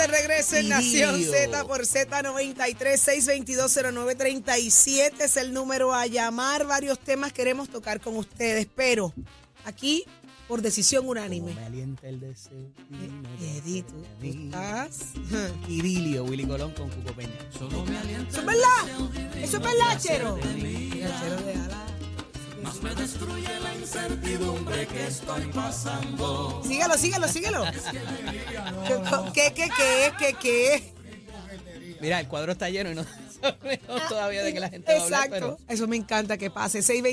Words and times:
De 0.00 0.06
regreso 0.06 0.56
en 0.56 0.70
Nación 0.70 1.22
Z 1.22 1.64
por 1.66 1.82
Z93, 1.82 2.74
6220937 2.78 5.12
es 5.20 5.36
el 5.36 5.52
número 5.52 5.92
a 5.92 6.06
llamar. 6.06 6.66
Varios 6.66 6.98
temas 6.98 7.34
queremos 7.34 7.68
tocar 7.68 8.00
con 8.00 8.16
ustedes, 8.16 8.66
pero 8.74 9.12
aquí 9.66 10.06
por 10.48 10.62
decisión 10.62 11.06
unánime. 11.06 11.52
Me 11.52 11.66
alienta 11.66 12.08
el 12.08 12.18
deseo. 12.18 12.72
Eh, 13.42 13.84
¿tú, 13.86 14.02
tú 14.20 14.26
estás? 14.26 15.00
Idilio, 15.68 16.24
Willy 16.24 16.46
Colón 16.46 16.72
con 16.72 16.88
Cuco 16.88 17.12
Peña. 17.12 17.36
¿Eso 17.50 17.68
es 17.68 17.84
verdad? 18.46 18.86
¿Eso 19.36 19.58
es 19.58 19.62
verdad, 19.62 20.00
Chero? 20.00 20.38
Chero 20.40 21.42
de 21.44 21.52
ala. 21.52 21.89
Síguelo, 26.66 26.96
síguelo, 26.98 27.28
síguelo. 27.28 27.64
¿Qué, 29.32 29.52
qué, 29.54 29.68
qué, 29.76 30.12
qué, 30.18 30.34
qué? 30.40 30.94
Mira, 32.00 32.20
el 32.20 32.28
cuadro 32.28 32.52
está 32.52 32.68
lleno 32.70 32.90
y 32.90 32.94
no 32.94 33.04
sabemos 33.40 34.08
todavía 34.08 34.42
de 34.42 34.54
que 34.54 34.60
la 34.60 34.70
gente 34.70 34.92
va 34.92 35.00
a 35.00 35.04
hablar, 35.04 35.24
Exacto. 35.26 35.56
pero 35.58 35.74
Eso 35.74 35.86
me 35.86 35.96
encanta 35.96 36.38
que 36.38 36.50
pase. 36.50 36.82
Tema 36.82 37.08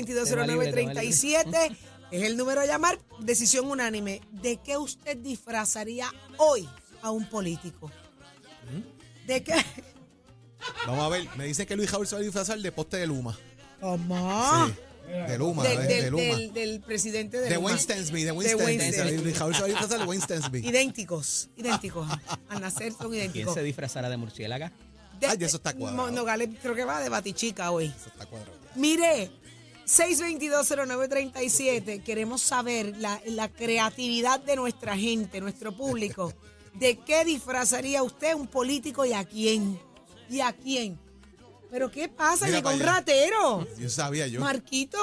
libre, 0.46 0.72
6220937 0.72 1.76
es 2.10 2.22
el 2.22 2.36
número 2.36 2.60
a 2.62 2.66
llamar. 2.66 2.98
Decisión 3.20 3.66
unánime. 3.70 4.22
¿De 4.32 4.56
qué 4.58 4.76
usted 4.78 5.16
disfrazaría 5.18 6.10
hoy 6.38 6.68
a 7.02 7.10
un 7.10 7.28
político? 7.28 7.90
¿De 9.26 9.42
qué? 9.42 9.54
Vamos 10.86 11.04
a 11.04 11.08
ver, 11.08 11.28
me 11.36 11.44
dicen 11.44 11.66
que 11.66 11.76
Luis 11.76 11.90
Javier 11.90 12.06
se 12.08 12.14
va 12.16 12.20
a 12.20 12.24
disfrazar 12.24 12.58
de 12.58 12.72
poste 12.72 12.96
de 12.96 13.06
Luma. 13.06 13.38
¿Cómo? 13.80 14.66
Sí, 14.66 14.74
de 15.08 15.38
Luma, 15.38 15.62
Del, 15.64 15.78
de, 15.78 15.86
del- 15.86 16.04
de 16.04 16.10
Luma. 16.10 16.22
del- 16.36 16.52
del 16.52 16.80
presidente 16.80 17.38
de, 17.38 17.48
de 17.48 17.54
Luma. 17.56 17.66
Wayne 17.68 17.80
Stensby, 17.80 18.24
de 18.24 18.32
a 19.64 19.66
disfrazar 19.66 20.06
de. 20.06 20.60
Idénticos, 20.60 21.48
idénticos. 21.56 22.08
Al 22.48 22.60
nacer 22.60 22.92
son 22.92 23.10
¿quién 23.10 23.14
idénticos. 23.22 23.54
se 23.54 23.62
disfrazará 23.62 24.08
de 24.10 24.16
murciélaga? 24.16 24.72
De- 25.20 25.26
Ay, 25.26 25.38
eso 25.40 25.56
está 25.56 25.72
cuadrado. 25.74 26.10
Nogales 26.12 26.50
creo 26.62 26.74
que 26.74 26.84
va 26.84 27.00
de 27.00 27.08
Batichica 27.08 27.70
hoy. 27.70 27.86
Eso 27.86 28.08
está 28.10 28.26
cuadrado. 28.26 28.56
Mire, 28.76 29.30
6220937, 29.86 32.02
queremos 32.02 32.42
saber 32.42 32.96
la, 32.98 33.20
la 33.26 33.48
creatividad 33.48 34.40
de 34.40 34.56
nuestra 34.56 34.96
gente, 34.96 35.40
nuestro 35.40 35.76
público. 35.76 36.32
¿De 36.74 36.96
qué 36.98 37.24
disfrazaría 37.24 38.02
usted 38.02 38.34
un 38.34 38.46
político 38.46 39.04
y 39.04 39.12
a 39.12 39.24
quién? 39.24 39.78
¿Y 40.30 40.40
a 40.40 40.52
quién? 40.52 40.98
¿Pero 41.70 41.90
qué 41.90 42.08
pasa? 42.08 42.46
Mira 42.46 42.58
Llegó 42.58 42.70
un 42.70 42.82
allá. 42.82 42.92
ratero. 42.92 43.66
Yo 43.78 43.88
sabía 43.90 44.26
yo. 44.26 44.40
Marquito. 44.40 44.96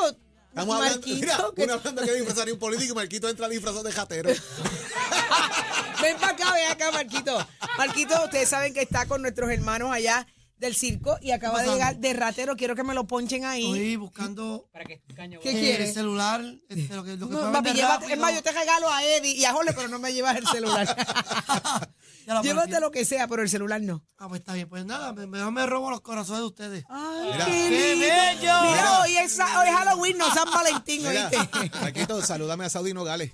Estamos 0.50 0.76
hablando, 0.76 0.96
Marquito, 1.00 1.20
mira, 1.20 1.38
que- 1.56 1.64
uno 1.66 1.74
hablando 1.74 2.02
que 2.04 2.14
disfrazaría 2.14 2.54
un 2.54 2.60
político 2.60 2.94
y 2.94 2.96
Marquito 2.96 3.28
entra 3.30 3.50
disfrazado 3.50 3.84
de 3.84 3.92
jatero. 3.92 4.30
Ven 6.02 6.18
para 6.18 6.32
acá, 6.34 6.54
ven 6.54 6.72
acá, 6.72 6.92
Marquito. 6.92 7.48
Marquito, 7.78 8.24
ustedes 8.24 8.48
saben 8.50 8.74
que 8.74 8.82
está 8.82 9.06
con 9.06 9.22
nuestros 9.22 9.50
hermanos 9.52 9.92
allá 9.92 10.26
del 10.58 10.76
circo 10.76 11.18
y 11.22 11.32
acaba 11.32 11.62
de 11.62 11.70
llegar 11.70 11.98
de 11.98 12.14
ratero. 12.14 12.56
Quiero 12.56 12.76
que 12.76 12.84
me 12.84 12.94
lo 12.94 13.06
ponchen 13.06 13.44
ahí. 13.46 13.66
Estoy 13.66 13.96
buscando 13.98 14.70
¿Para 14.72 14.86
qué 14.86 15.02
caño? 15.16 15.40
¿Qué 15.42 15.52
eh, 15.52 15.60
quieres? 15.60 15.90
el 15.90 15.94
celular, 15.94 16.42
este, 16.70 16.96
lo 16.96 17.04
que, 17.04 17.18
lo 17.18 17.28
que 17.28 17.34
No, 17.34 17.40
pueda 17.40 17.52
papi, 17.52 17.66
vender 17.70 17.84
llévate- 17.86 17.94
rápido. 18.02 18.14
es 18.14 18.20
más, 18.20 18.34
yo 18.36 18.44
te 18.44 18.52
regalo 18.52 18.90
a 18.92 19.04
Eddie 19.04 19.34
y 19.36 19.46
a 19.46 19.54
Jorge, 19.54 19.74
pero 19.76 19.88
no 19.90 20.00
me 20.00 20.14
llevas 20.14 20.38
el 20.38 20.48
celular. 20.48 20.88
Llévate 22.26 22.54
partí. 22.72 22.82
lo 22.82 22.92
que 22.92 23.06
sea, 23.06 23.28
pero 23.28 23.44
el 23.44 23.50
celular 23.50 23.82
no. 23.82 24.04
Ah, 24.18 24.28
pues 24.28 24.40
está 24.42 24.54
bien. 24.54 24.68
Pues 24.68 24.86
nada, 24.86 25.14
me- 25.14 25.28
mejor 25.28 25.52
me 25.52 25.66
robo 25.66 25.92
los 25.92 26.02
corazones 26.02 26.40
de 26.42 26.48
ustedes. 26.48 26.84
Ay, 26.90 27.30
Mira. 27.34 27.46
qué 27.46 27.52
¡Qué 27.52 27.96
lindo. 27.96 28.06
bello! 28.08 28.62
Mira, 28.72 29.02
hoy 29.02 29.18
es, 29.18 29.40
hoy 29.40 29.68
es 29.68 29.76
Halloween, 29.76 30.18
no 30.18 30.34
San 30.34 30.52
Valentín, 30.52 31.04
Mira, 31.08 31.30
¿oíste? 31.32 31.70
Marquito, 31.82 32.22
salúdame 32.22 32.66
a 32.66 32.70
Saudi 32.70 32.94
Nogales. 32.94 33.32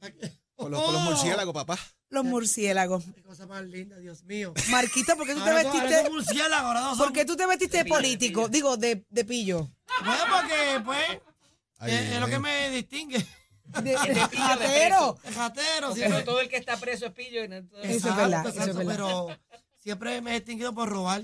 Con 0.56 0.70
los, 0.70 0.82
con 0.82 0.92
los 0.94 1.02
murciélagos, 1.02 1.54
papá. 1.54 1.76
Los 2.12 2.24
murciélagos. 2.24 3.04
Qué 3.14 3.22
cosa 3.22 3.46
más 3.46 3.64
linda, 3.64 3.96
Dios 3.98 4.22
mío. 4.24 4.52
Marquito, 4.70 5.16
¿por 5.16 5.26
qué 5.26 5.34
tú 5.34 5.42
te 5.42 5.48
Ahora 5.50 5.62
vestiste? 5.64 6.02
son 6.04 6.12
murciélagos, 6.12 6.66
ahora 6.66 6.80
no 6.82 6.90
son- 6.90 6.98
¿Por 6.98 7.12
qué 7.14 7.24
tú 7.24 7.36
te 7.36 7.46
vestiste 7.46 7.78
de 7.78 7.84
político? 7.86 8.48
Digo, 8.48 8.76
de, 8.76 9.04
de 9.08 9.24
pillo. 9.24 9.70
Pues 10.04 10.18
porque, 10.30 10.80
pues, 10.84 11.20
Ay, 11.78 11.92
es, 11.94 12.12
es 12.12 12.20
lo 12.20 12.26
que 12.28 12.38
me 12.38 12.70
distingue. 12.70 13.26
De, 13.82 13.82
de 13.82 13.96
ratero. 14.36 15.16
Ratero, 15.34 15.94
no 16.10 16.24
todo 16.24 16.40
el 16.40 16.48
que 16.50 16.56
está 16.58 16.76
preso 16.76 17.06
es 17.06 17.12
pillo. 17.12 17.42
y 17.44 17.48
no 17.48 17.64
todo- 17.64 17.80
Eso 17.82 18.08
es 18.10 18.16
verdad, 18.16 18.46
Exacto, 18.46 18.60
eso 18.70 18.70
es 18.70 18.76
verdad. 18.76 18.92
Pero 18.92 19.28
siempre 19.78 20.20
me 20.20 20.32
he 20.32 20.34
distinguido 20.34 20.74
por 20.74 20.88
robar. 20.90 21.22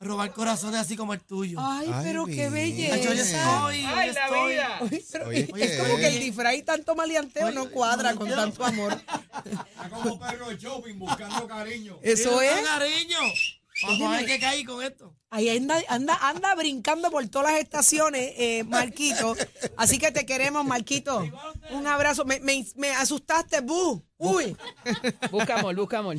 Robar 0.00 0.32
corazones 0.32 0.80
así 0.80 0.96
como 0.96 1.14
el 1.14 1.20
tuyo. 1.20 1.58
Ay, 1.60 1.88
Ay, 1.92 2.00
pero 2.04 2.26
qué 2.26 2.50
mira. 2.50 2.94
Ay, 2.94 3.06
belleza. 3.06 3.38
estoy, 3.38 3.76
hoy 3.78 3.84
¡Ay, 3.86 4.12
la 4.12 4.24
estoy. 4.26 4.50
vida! 4.52 4.78
Oye, 4.82 5.04
pero 5.10 5.28
Oye, 5.28 5.48
es 5.56 5.80
como 5.80 5.96
que 5.96 6.06
el 6.08 6.20
disfraz 6.20 6.54
y 6.56 6.62
tanto 6.62 6.94
maleanteo 6.94 7.50
no 7.52 7.70
cuadra 7.70 8.14
con 8.14 8.26
oye. 8.26 8.34
tanto 8.36 8.64
amor. 8.64 9.00
como 9.90 10.18
perro 10.18 10.48
de 10.50 10.56
shopping 10.58 10.98
buscando 10.98 11.46
cariño. 11.46 11.98
Eso 12.02 12.38
Mira, 12.38 12.60
es. 12.60 12.66
cariño. 12.66 13.18
Vamos 13.82 14.02
a 14.02 14.16
ver 14.18 14.26
qué 14.26 14.38
caí 14.38 14.64
con 14.64 14.82
esto. 14.84 15.14
Ahí 15.30 15.48
anda, 15.48 15.76
anda, 15.88 16.16
anda 16.22 16.54
brincando 16.54 17.10
por 17.10 17.26
todas 17.28 17.52
las 17.52 17.60
estaciones, 17.60 18.32
eh, 18.36 18.62
Marquito. 18.64 19.34
Así 19.76 19.98
que 19.98 20.12
te 20.12 20.24
queremos, 20.26 20.64
Marquito. 20.64 21.28
Un 21.70 21.86
abrazo. 21.86 22.24
Me, 22.24 22.38
me, 22.40 22.64
me 22.76 22.90
asustaste, 22.90 23.62
Bu. 23.62 24.04
Uy. 24.18 24.56
Busca 25.32 25.58
amor, 25.58 25.74
busca 25.74 25.98
amor. 25.98 26.16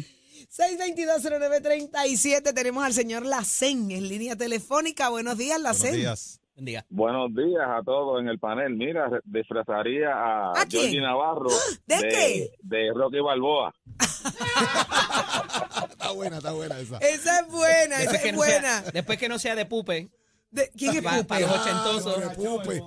6220937 0.56 2.54
tenemos 2.54 2.84
al 2.86 2.94
señor 2.94 3.26
Lacen 3.26 3.92
en 3.92 4.08
línea 4.08 4.36
telefónica. 4.36 5.10
Buenos 5.10 5.38
días, 5.38 5.60
Buenos 5.62 5.80
Lacen. 5.82 5.96
días. 5.96 6.40
Bendiga. 6.56 6.86
Buenos 6.90 7.36
días 7.36 7.64
a 7.68 7.82
todos 7.84 8.22
en 8.22 8.30
el 8.30 8.40
panel. 8.40 8.76
Mira, 8.76 9.10
disfrazaría 9.26 10.10
a, 10.14 10.52
¿A? 10.54 10.66
Georgie 10.70 11.02
Navarro 11.02 11.50
¿De 11.88 11.98
qué? 12.00 12.52
de 12.62 12.94
Rocky 12.96 13.20
Balboa. 13.20 13.74
Está 15.92 16.12
buena, 16.12 16.38
está 16.38 16.52
buena 16.54 16.80
esa. 16.80 16.98
Esa 17.00 17.40
es 17.40 17.48
buena, 17.52 18.02
esa 18.02 18.12
Después 18.12 18.22
que, 18.22 18.30
es 18.30 18.36
no 18.36 18.42
sea, 18.44 18.60
buena. 18.62 18.82
después 18.94 19.18
que 19.20 19.30
no 19.30 19.40
sea 19.40 19.56
de 19.56 19.66
pupe, 19.66 20.10
De- 20.52 20.70
¿Quién 20.78 20.96
es 20.98 21.02
para, 21.02 21.18
Pupe? 21.24 21.40
los 21.42 21.52
ochentosos. 21.52 22.14
Pupe, 22.36 22.82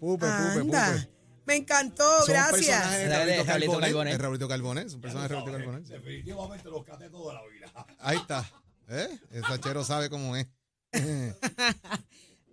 pupe, 0.00 0.28
pupe. 0.64 1.08
Me 1.46 1.56
encantó, 1.56 2.04
Son 2.20 2.28
gracias. 2.28 2.80
personajes 2.82 2.98
de 3.08 3.42
Raulito. 3.44 3.78
Carbonell. 3.80 4.12
de 4.12 4.18
Raulito 4.18 4.48
Carbonell, 4.48 4.86
es 4.86 4.94
un 4.94 5.00
personaje 5.00 5.28
de 5.28 5.34
Raulito 5.34 5.58
Carbonell. 5.58 5.84
Definitivamente 5.88 6.68
los 6.70 6.84
catetos 6.84 7.26
de 7.26 7.34
la 7.34 7.42
vida. 7.46 7.86
Ahí 7.98 8.16
está. 8.18 8.48
¿Eh? 8.88 9.08
El 9.32 9.44
sachero 9.44 9.84
sabe 9.84 10.08
cómo 10.10 10.36
es. 10.36 10.46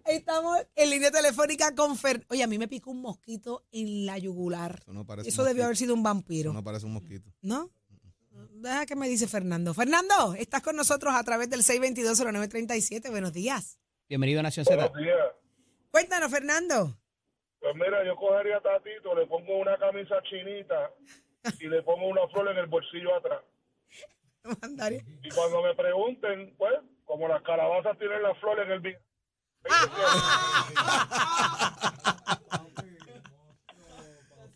Estamos 0.05 0.57
en 0.75 0.89
línea 0.89 1.11
telefónica 1.11 1.75
con 1.75 1.95
Fer. 1.95 2.25
Oye, 2.29 2.41
a 2.41 2.47
mí 2.47 2.57
me 2.57 2.67
picó 2.67 2.89
un 2.89 3.01
mosquito 3.01 3.65
en 3.71 4.05
la 4.07 4.17
yugular. 4.17 4.79
Eso 4.81 4.93
no 4.93 5.05
parece 5.05 5.29
Eso 5.29 5.43
debió 5.43 5.65
haber 5.65 5.77
sido 5.77 5.93
un 5.93 5.99
Eso 5.99 6.03
vampiro. 6.05 6.53
no 6.53 6.63
parece 6.63 6.85
un 6.87 6.93
mosquito. 6.93 7.31
¿No? 7.41 7.69
Deja 8.53 8.85
que 8.85 8.95
me 8.95 9.07
dice 9.07 9.27
Fernando. 9.27 9.73
Fernando, 9.73 10.33
estás 10.33 10.63
con 10.63 10.75
nosotros 10.75 11.13
a 11.13 11.23
través 11.23 11.49
del 11.49 11.61
622-0937. 11.61 13.09
Buenos 13.11 13.33
días. 13.33 13.77
Bienvenido 14.07 14.39
a 14.39 14.43
Nación 14.43 14.65
Z. 14.65 14.75
días. 14.97 15.15
Cuéntanos, 15.91 16.31
Fernando. 16.31 16.97
Pues 17.59 17.75
mira, 17.75 18.03
yo 18.05 18.15
cogería 18.15 18.57
a 18.57 18.61
Tatito, 18.61 19.13
le 19.15 19.25
pongo 19.27 19.57
una 19.57 19.77
camisa 19.77 20.15
chinita 20.29 20.91
y 21.59 21.67
le 21.67 21.81
pongo 21.83 22.07
una 22.07 22.27
flor 22.29 22.49
en 22.51 22.57
el 22.57 22.67
bolsillo 22.67 23.15
atrás. 23.15 23.41
Mandaré. 24.61 25.03
Y 25.23 25.29
cuando 25.29 25.61
me 25.61 25.73
pregunten, 25.75 26.55
pues, 26.57 26.73
como 27.05 27.27
las 27.27 27.41
calabazas 27.43 27.97
tienen 27.97 28.23
la 28.23 28.33
flor 28.35 28.59
en 28.61 28.71
el 28.71 28.79
vi- 28.79 28.95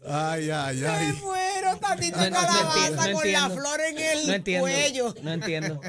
Ay, 0.05 0.49
ay, 0.49 0.77
Me 0.81 0.87
ay. 0.87 1.13
muero, 1.23 1.77
Tatito 1.79 2.17
No, 2.17 2.23
no, 2.25 2.29
no 2.29 2.35
calabaza 2.35 2.87
entiendo, 2.89 3.19
con 3.19 3.31
la 3.31 3.49
flor 3.49 3.81
en 3.81 3.97
el 3.97 4.27
No 4.27 4.33
entiendo. 4.33 4.61
cuello. 4.65 5.13
No 5.23 5.31
entiendo. 5.31 5.81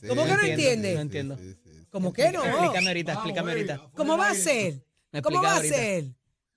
Sí. 0.00 0.06
¿Cómo 0.08 0.24
que 0.24 0.32
no 0.34 0.40
entiende? 0.42 0.94
No 0.94 1.00
entiendo. 1.00 1.36
Sí, 1.36 1.54
sí, 1.54 1.70
sí. 1.72 1.86
¿Cómo 1.90 2.12
que 2.12 2.32
no? 2.32 2.44
Explícame 2.44 2.88
ahorita, 2.88 3.12
explícame 3.12 3.52
ahorita. 3.52 3.80
¿Cómo 3.94 4.18
va 4.18 4.30
a 4.30 4.34
ser? 4.34 4.74
Me 5.12 5.22
¿Cómo 5.22 5.40
va 5.40 5.56
a 5.56 5.60
ser? 5.60 6.04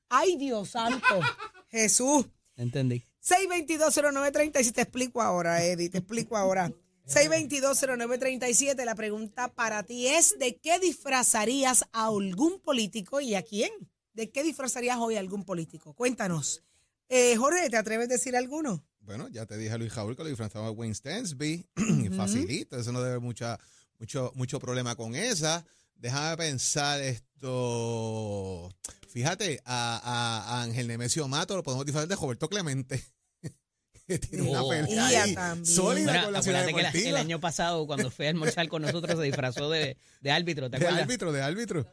Ay, 0.09 0.37
Dios 0.37 0.69
santo. 0.69 1.05
Jesús. 1.69 2.25
Entendí. 2.55 3.03
6220937, 3.23 4.73
te 4.73 4.81
explico 4.81 5.21
ahora, 5.21 5.63
Eddie, 5.63 5.89
te 5.89 5.99
explico 5.99 6.37
ahora. 6.37 6.71
6220937, 7.07 8.83
la 8.83 8.95
pregunta 8.95 9.47
para 9.53 9.83
ti 9.83 10.07
es, 10.07 10.37
¿de 10.39 10.57
qué 10.57 10.77
disfrazarías 10.79 11.85
a 11.93 12.07
algún 12.07 12.59
político 12.59 13.21
y 13.21 13.35
a 13.35 13.43
quién? 13.43 13.71
¿De 14.13 14.29
qué 14.29 14.43
disfrazarías 14.43 14.97
hoy 14.97 15.15
a 15.15 15.19
algún 15.19 15.45
político? 15.45 15.93
Cuéntanos. 15.93 16.63
Eh, 17.07 17.37
Jorge, 17.37 17.69
¿te 17.69 17.77
atreves 17.77 18.09
a 18.09 18.13
decir 18.13 18.35
alguno? 18.35 18.83
Bueno, 18.99 19.29
ya 19.29 19.45
te 19.45 19.57
dije 19.57 19.71
a 19.71 19.77
Luis 19.77 19.93
Jaúl 19.93 20.17
que 20.17 20.23
lo 20.23 20.29
disfrazaba 20.29 20.67
a 20.67 20.71
Wayne 20.71 20.95
Stensby. 20.95 21.69
y 22.03 22.09
facilito, 22.09 22.77
eso 22.77 22.91
no 22.91 22.99
debe 22.99 23.11
haber 23.11 23.21
mucha, 23.21 23.57
mucho, 23.99 24.33
mucho 24.35 24.59
problema 24.59 24.95
con 24.97 25.15
esa. 25.15 25.65
Déjame 25.95 26.35
pensar 26.35 26.99
esto. 27.01 28.69
Fíjate, 29.07 29.59
a, 29.65 29.97
a- 30.03 30.59
a 30.59 30.63
Ángel 30.63 30.87
Nemesio 30.87 31.27
Mato 31.27 31.55
lo 31.55 31.63
podemos 31.63 31.85
disfrazar 31.85 32.07
de 32.09 32.15
Roberto 32.15 32.47
Clemente. 32.49 33.01
que 34.07 34.19
tiene 34.19 34.49
una 34.49 34.63
Oh. 34.63 34.69
pelea 34.69 35.23
ahí 35.23 35.35
sólida 35.65 36.11
Bueno, 36.11 36.23
con 36.25 36.33
la 36.33 36.41
ciudad 36.41 36.65
que 36.65 36.81
la- 36.81 36.89
el 36.91 37.15
año 37.17 37.39
pasado, 37.39 37.85
cuando 37.87 38.09
fue 38.11 38.27
a 38.27 38.29
almorzar 38.29 38.67
con 38.67 38.81
nosotros, 38.81 39.17
se 39.17 39.23
disfrazó 39.25 39.69
de, 39.69 39.97
de 40.21 40.31
árbitro, 40.31 40.69
¿te 40.69 40.77
de 40.77 40.85
acuerdas? 40.85 41.03
árbitro, 41.03 41.31
de 41.31 41.41
árbitro. 41.41 41.85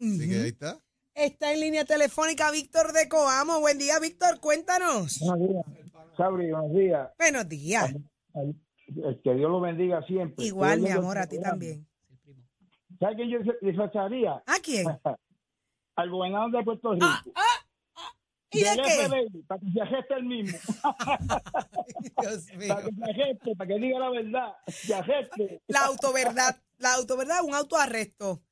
Así 0.00 0.28
que 0.28 0.40
ahí 0.40 0.48
está. 0.48 0.78
Está 1.14 1.52
en 1.52 1.60
línea 1.60 1.84
telefónica 1.84 2.50
Víctor 2.50 2.92
de 2.92 3.08
Coamo. 3.08 3.60
Buen 3.60 3.78
día, 3.78 3.98
Víctor, 3.98 4.40
cuéntanos. 4.40 5.18
Buenos 5.20 5.48
días. 5.48 5.64
Sabri, 6.16 6.50
buenos 6.50 6.72
días. 6.72 7.08
Buenos 7.18 7.48
días. 7.48 7.94
Que 9.22 9.34
Dios 9.34 9.50
lo 9.50 9.60
bendiga 9.60 10.02
siempre. 10.06 10.44
Igual, 10.44 10.80
mi 10.80 10.90
amor, 10.90 11.18
a 11.18 11.26
ti 11.28 11.40
también. 11.40 11.86
¿Sabes 12.98 13.16
quién 13.16 13.30
yo 13.30 13.38
disfrazaría? 13.60 14.42
¿A 14.46 14.58
quién? 14.62 14.86
Al 16.00 16.10
gobernador 16.10 16.50
de 16.52 16.64
Puerto 16.64 16.92
Rico. 16.94 17.06
¿Y 18.52 18.60
de 18.64 18.76
qué? 18.82 19.06
FBI, 19.06 19.42
para 19.42 19.60
que 19.60 19.66
se 19.72 19.80
ageste 19.80 20.14
el 20.14 20.24
mismo. 20.24 20.58
Dios 22.20 22.46
mío. 22.56 22.68
para 22.74 22.82
que 22.88 22.94
se 22.94 23.04
ageste, 23.10 23.56
para 23.56 23.68
que 23.68 23.78
diga 23.78 23.98
la 24.00 24.10
verdad. 24.10 24.52
Se 24.66 24.94
ageste. 24.94 25.62
La 25.68 25.86
autoverdad, 25.86 26.56
la 26.78 26.94
autoverdad, 26.94 27.44
un 27.44 27.54
autoarresto. 27.54 28.42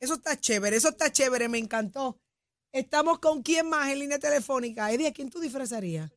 Eso 0.00 0.14
está 0.14 0.38
chévere, 0.38 0.76
eso 0.76 0.88
está 0.90 1.10
chévere, 1.10 1.48
me 1.48 1.58
encantó. 1.58 2.18
Estamos 2.72 3.18
con 3.20 3.42
quién 3.42 3.68
más 3.68 3.88
en 3.90 4.00
línea 4.00 4.18
telefónica. 4.18 4.90
Eddie, 4.92 5.08
¿a 5.08 5.12
quién 5.12 5.30
tú 5.30 5.40
disfrazarías? 5.40 6.10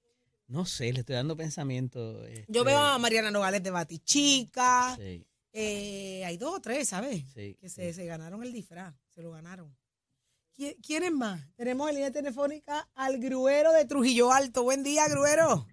No 0.48 0.66
sé, 0.66 0.92
le 0.94 1.00
estoy 1.02 1.16
dando 1.16 1.36
pensamiento. 1.38 2.24
este, 2.26 2.46
Yo 2.52 2.64
veo 2.64 2.78
a 2.80 2.98
Mariana 3.00 3.32
Nogales 3.32 3.64
de 3.64 3.72
Batichica. 3.72 4.96
Sí, 4.98 5.26
Eh, 5.54 6.24
hay 6.26 6.38
dos 6.38 6.56
o 6.56 6.62
tres, 6.62 6.90
¿sabes? 6.90 7.24
sí. 7.34 7.56
Que 7.62 7.70
se, 7.70 7.94
se 7.94 8.06
ganaron 8.06 8.44
el 8.44 8.52
disfraz, 8.52 8.94
se 9.10 9.22
lo 9.22 9.32
ganaron. 9.32 9.74
¿Qui- 10.58 10.78
¿Quiénes 10.86 11.12
más? 11.12 11.42
Tenemos 11.56 11.90
en 11.90 11.96
línea 11.96 12.12
telefónica 12.12 12.88
al 12.96 13.20
gruero 13.20 13.72
de 13.74 13.86
Trujillo 13.86 14.32
Alto. 14.32 14.64
Buen 14.64 14.84
día, 14.84 15.08
gruero. 15.10 15.68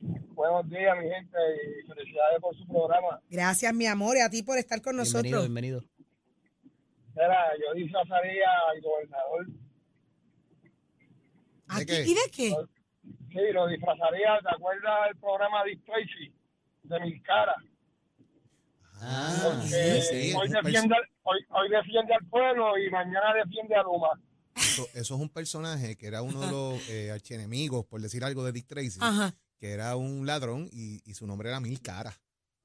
Buenos 0.00 0.68
días, 0.70 0.96
mi 0.98 1.08
gente, 1.08 1.38
y 1.82 1.86
felicidades 1.86 2.40
por 2.40 2.56
su 2.56 2.66
programa. 2.66 3.20
Gracias, 3.28 3.74
mi 3.74 3.86
amor, 3.86 4.16
y 4.16 4.20
a 4.20 4.30
ti 4.30 4.42
por 4.42 4.56
estar 4.58 4.80
con 4.80 4.94
Bienvenido, 4.96 5.20
nosotros. 5.20 5.42
bienvenido. 5.42 5.80
Mira, 7.14 7.52
yo 7.60 7.74
disfrazaría 7.74 8.46
al 8.70 8.80
gobernador. 8.80 9.46
¿A 11.68 11.78
¿De 11.80 11.84
ti? 11.86 11.92
qué? 11.92 12.02
¿Y 12.06 12.14
de 12.14 12.30
qué? 12.34 12.54
Sí, 13.32 13.52
lo 13.52 13.66
disfrazaría. 13.66 14.38
¿Te 14.42 14.54
acuerdas 14.54 15.08
del 15.08 15.16
programa 15.20 15.64
Dick 15.64 15.84
Tracy? 15.84 16.32
De 16.84 17.00
Mil 17.00 17.22
Caras. 17.22 17.56
Ah, 19.04 19.60
Eh, 19.64 20.00
sí, 20.00 20.30
sí, 20.30 20.34
hoy, 20.36 20.48
defiende, 20.48 20.94
hoy, 21.22 21.38
hoy 21.50 21.68
defiende 21.70 22.14
al 22.14 22.26
pueblo 22.28 22.78
y 22.78 22.90
mañana 22.90 23.34
defiende 23.44 23.74
a 23.74 23.82
Luma. 23.82 24.08
Eso, 24.56 24.86
eso 24.94 25.14
es 25.14 25.20
un 25.20 25.28
personaje 25.30 25.96
que 25.96 26.06
era 26.06 26.22
uno 26.22 26.40
de 26.40 26.50
los 26.50 26.88
eh, 26.90 27.10
archienemigos, 27.10 27.86
por 27.86 28.00
decir 28.00 28.22
algo, 28.24 28.44
de 28.44 28.52
Dick 28.52 28.66
Tracy, 28.66 28.98
Ajá. 29.00 29.34
que 29.58 29.70
era 29.72 29.96
un 29.96 30.26
ladrón 30.26 30.68
y, 30.72 31.00
y 31.10 31.14
su 31.14 31.26
nombre 31.26 31.48
era 31.48 31.58
Mil 31.60 31.80
Cara. 31.80 32.14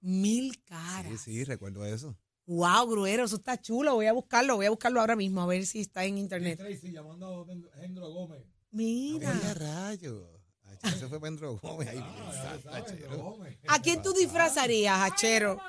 Mil 0.01 0.61
caras. 0.63 1.09
Sí, 1.11 1.17
sí, 1.17 1.43
recuerdo 1.43 1.83
eso. 1.85 2.15
Wow, 2.45 2.87
gruero, 2.87 3.25
eso 3.25 3.37
está 3.37 3.59
chulo. 3.59 3.95
Voy 3.95 4.05
a 4.05 4.13
buscarlo, 4.13 4.55
voy 4.55 4.67
a 4.67 4.69
buscarlo 4.69 4.99
ahora 5.01 5.15
mismo, 5.15 5.41
a 5.41 5.47
ver 5.47 5.65
si 5.65 5.81
está 5.81 6.05
en 6.05 6.17
internet. 6.17 6.57
Tracy 6.59 6.91
llamando 6.91 7.45
a 7.73 7.79
Gendro 7.81 8.09
Gómez. 8.09 8.43
Mira. 8.71 9.33
¡Qué 9.41 9.53
rayo! 9.55 10.29
Ay, 10.65 10.77
Ese 10.93 11.07
fue 11.07 11.19
Pedro 11.19 11.57
Gómez 11.57 11.87
ahí. 11.89 11.95
bien 12.01 12.33
santa, 12.33 12.85
chero. 12.85 13.39
¿A 13.67 13.81
quién 13.81 14.01
tú 14.01 14.13
disfrazarías, 14.13 14.99
Hachero? 14.99 15.59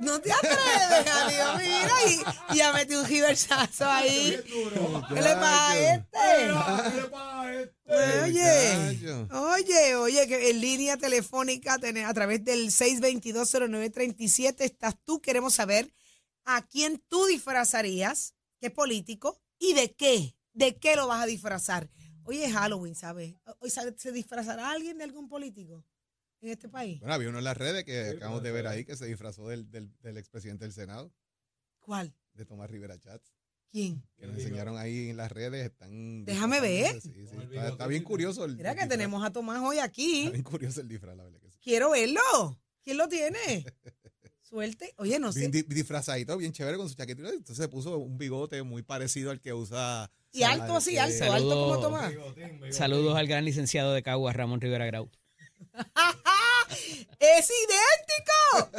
No 0.00 0.18
te 0.20 0.32
atreves, 0.32 1.06
amigo. 1.12 1.58
Mira, 1.58 1.94
y, 2.08 2.54
y 2.54 2.56
ya 2.56 2.72
metí 2.72 2.94
un 2.94 3.04
giversazo 3.04 3.84
ahí. 3.84 4.40
¿Qué 5.08 5.14
le 5.14 5.34
pasa 5.34 5.70
a 5.70 5.94
este? 5.94 6.18
Oye, 8.24 8.76
Rayo. 8.76 9.28
oye, 9.30 9.96
oye, 9.96 10.26
que 10.26 10.50
en 10.50 10.60
línea 10.60 10.96
telefónica 10.96 11.74
a 11.74 12.14
través 12.14 12.42
del 12.44 12.70
6220937 12.70 14.56
estás 14.60 14.94
tú. 15.04 15.20
Queremos 15.20 15.54
saber 15.54 15.92
a 16.44 16.66
quién 16.66 17.02
tú 17.08 17.26
disfrazarías, 17.26 18.34
qué 18.58 18.70
político 18.70 19.38
y 19.58 19.74
de 19.74 19.94
qué, 19.94 20.34
de 20.54 20.78
qué 20.78 20.96
lo 20.96 21.08
vas 21.08 21.22
a 21.22 21.26
disfrazar. 21.26 21.90
Hoy 22.24 22.42
es 22.42 22.52
Halloween, 22.52 22.94
¿sabes? 22.94 23.34
Hoy 23.58 23.70
se 23.70 24.12
disfrazará 24.12 24.70
alguien 24.70 24.96
de 24.96 25.04
algún 25.04 25.28
político 25.28 25.84
en 26.40 26.48
este 26.50 26.68
país. 26.68 26.98
Bueno, 27.00 27.14
había 27.14 27.28
uno 27.28 27.38
en 27.38 27.44
las 27.44 27.56
redes 27.56 27.84
que 27.84 28.10
acabamos 28.10 28.42
de 28.42 28.50
ver 28.52 28.66
ahí 28.66 28.84
que 28.84 28.96
se 28.96 29.06
disfrazó 29.06 29.48
del, 29.48 29.70
del, 29.70 29.90
del 30.00 30.16
expresidente 30.16 30.64
del 30.64 30.72
Senado, 30.72 31.12
¿Cuál? 31.80 32.14
de 32.34 32.44
Tomás 32.44 32.70
Rivera 32.70 32.98
Chats. 32.98 33.32
¿Quién? 33.70 34.02
Que 34.16 34.26
nos 34.26 34.36
enseñaron 34.36 34.76
ahí 34.78 35.10
en 35.10 35.16
las 35.16 35.30
redes. 35.30 35.64
Están 35.66 36.24
Déjame 36.24 36.60
ver. 36.60 36.94
disfrazándose, 36.94 37.20
Sí, 37.20 37.26
sí, 37.48 37.54
está, 37.54 37.68
está 37.68 37.86
bien 37.86 38.02
curioso 38.02 38.44
el 38.44 38.56
Mira 38.56 38.70
el 38.70 38.76
que 38.76 38.82
disfraz. 38.82 38.98
tenemos 38.98 39.24
a 39.24 39.30
Tomás 39.32 39.60
hoy 39.62 39.76
Está 39.76 39.84
aquí. 39.86 40.28
bien 40.28 40.42
curioso 40.42 40.80
el 40.80 40.88
disfraz, 40.88 41.16
la 41.16 41.22
verdad 41.24 41.38
que 41.40 41.50
sí. 41.52 41.58
Quiero 41.62 41.90
verlo. 41.90 42.58
¿Quién 42.82 42.96
lo 42.96 43.08
tiene? 43.08 43.38
Suerte. 44.42 44.92
Oye, 44.96 45.20
no 45.20 45.30
sé. 45.32 45.38
Bien 45.40 45.52
di- 45.52 45.62
disfrazadito, 45.62 46.36
bien 46.36 46.52
chévere 46.52 46.76
con 46.78 46.88
su 46.88 46.96
chaquetita. 46.96 47.28
Entonces 47.28 47.56
se 47.58 47.68
puso 47.68 47.98
un 47.98 48.18
bigote 48.18 48.60
muy 48.64 48.82
parecido 48.82 49.30
al 49.30 49.40
que 49.40 49.52
usa. 49.52 50.10
Y 50.32 50.42
alto 50.42 50.76
así, 50.76 50.96
alto, 50.98 51.32
alto 51.32 51.48
como. 51.48 51.80
Tomás. 51.80 52.12
Saludos 52.72 53.16
al 53.16 53.28
gran 53.28 53.44
licenciado 53.44 53.92
de 53.92 54.02
Caguas, 54.02 54.34
Ramón 54.34 54.60
Rivera 54.60 54.86
Grau. 54.86 55.08
¡Es 57.20 57.50
idéntico! 57.50 58.78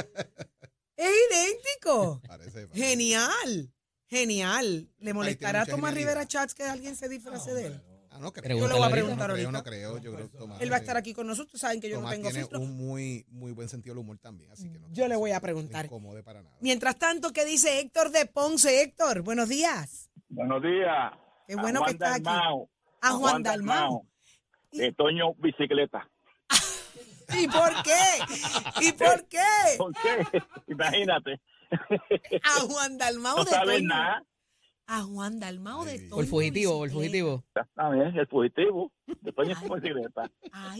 ¡Es 0.97 1.11
idéntico! 1.29 2.21
Parece, 2.27 2.67
parece. 2.67 2.73
Genial. 2.73 3.71
Genial. 4.09 4.89
¿Le 4.99 5.13
molestará 5.13 5.61
a 5.61 5.65
Tomás 5.65 5.91
genialidad. 5.91 6.11
Rivera 6.13 6.27
Chats 6.27 6.55
que 6.55 6.63
alguien 6.63 6.95
se 6.95 7.07
disfrace 7.07 7.53
de 7.53 7.67
él? 7.67 7.81
Ah, 8.09 8.17
no 8.19 8.33
creo. 8.33 8.57
Yo 8.57 8.67
le 8.67 8.73
voy 8.73 8.83
a 8.83 8.89
preguntar 8.89 9.29
no 9.29 9.35
creo, 9.35 9.47
ahorita. 9.47 9.51
no 9.51 9.63
creo, 9.63 9.97
yo 9.99 10.13
creo 10.13 10.31
que 10.31 10.37
Tomás. 10.37 10.59
Él 10.59 10.71
va 10.71 10.75
a 10.75 10.79
estar 10.79 10.97
aquí 10.97 11.13
con 11.13 11.27
nosotros. 11.27 11.61
Saben 11.61 11.79
que 11.79 11.87
yo 11.87 11.97
Tomás 11.97 12.09
no 12.09 12.15
tengo 12.15 12.29
tiene 12.29 12.43
filtro. 12.43 12.59
un 12.59 12.75
muy, 12.75 13.25
muy 13.29 13.51
buen 13.51 13.69
sentido 13.69 13.93
del 13.93 13.99
humor 14.01 14.17
también, 14.17 14.51
así 14.51 14.69
que 14.69 14.79
no. 14.79 14.91
Yo 14.91 15.07
le 15.07 15.15
voy 15.15 15.31
a 15.31 15.39
preguntar. 15.39 15.87
para 16.25 16.41
nada. 16.41 16.57
Mientras 16.59 16.97
tanto, 16.97 17.31
¿qué 17.31 17.45
dice 17.45 17.79
Héctor 17.79 18.09
de 18.09 18.25
Ponce? 18.25 18.81
Héctor, 18.81 19.21
buenos 19.21 19.47
días. 19.49 20.09
Buenos 20.29 20.61
días. 20.61 21.13
Qué 21.47 21.55
bueno 21.55 21.83
que 21.85 21.91
estás 21.91 22.17
aquí. 22.17 22.27
A 23.01 23.11
Juan 23.11 23.43
Dalmao. 23.43 24.05
De 24.71 24.91
Toño 24.93 25.35
Bicicleta. 25.35 26.09
¿Y 27.39 27.47
por 27.47 27.83
qué? 27.83 28.81
¿Y 28.87 28.91
por 28.93 29.25
qué? 29.27 29.39
¿Por 29.77 29.93
qué? 29.93 30.41
Imagínate. 30.67 31.39
A 32.43 32.59
Juan 32.61 32.97
Dalmao 32.97 33.37
No 33.37 33.43
de 33.45 33.51
sabes 33.51 33.77
Toño. 33.77 33.87
nada. 33.87 34.23
A 34.87 35.01
Juan 35.03 35.39
Dalmao 35.39 35.85
de 35.85 35.99
Toño. 35.99 36.09
Por 36.15 36.25
fugitivo, 36.25 36.81
Bicicleta. 36.81 36.93
fugitivo. 36.99 37.43
Exactamente, 37.47 38.19
el 38.19 38.27
fugitivo. 38.27 38.91
De. 39.07 39.31
Bicicleta. 39.31 40.31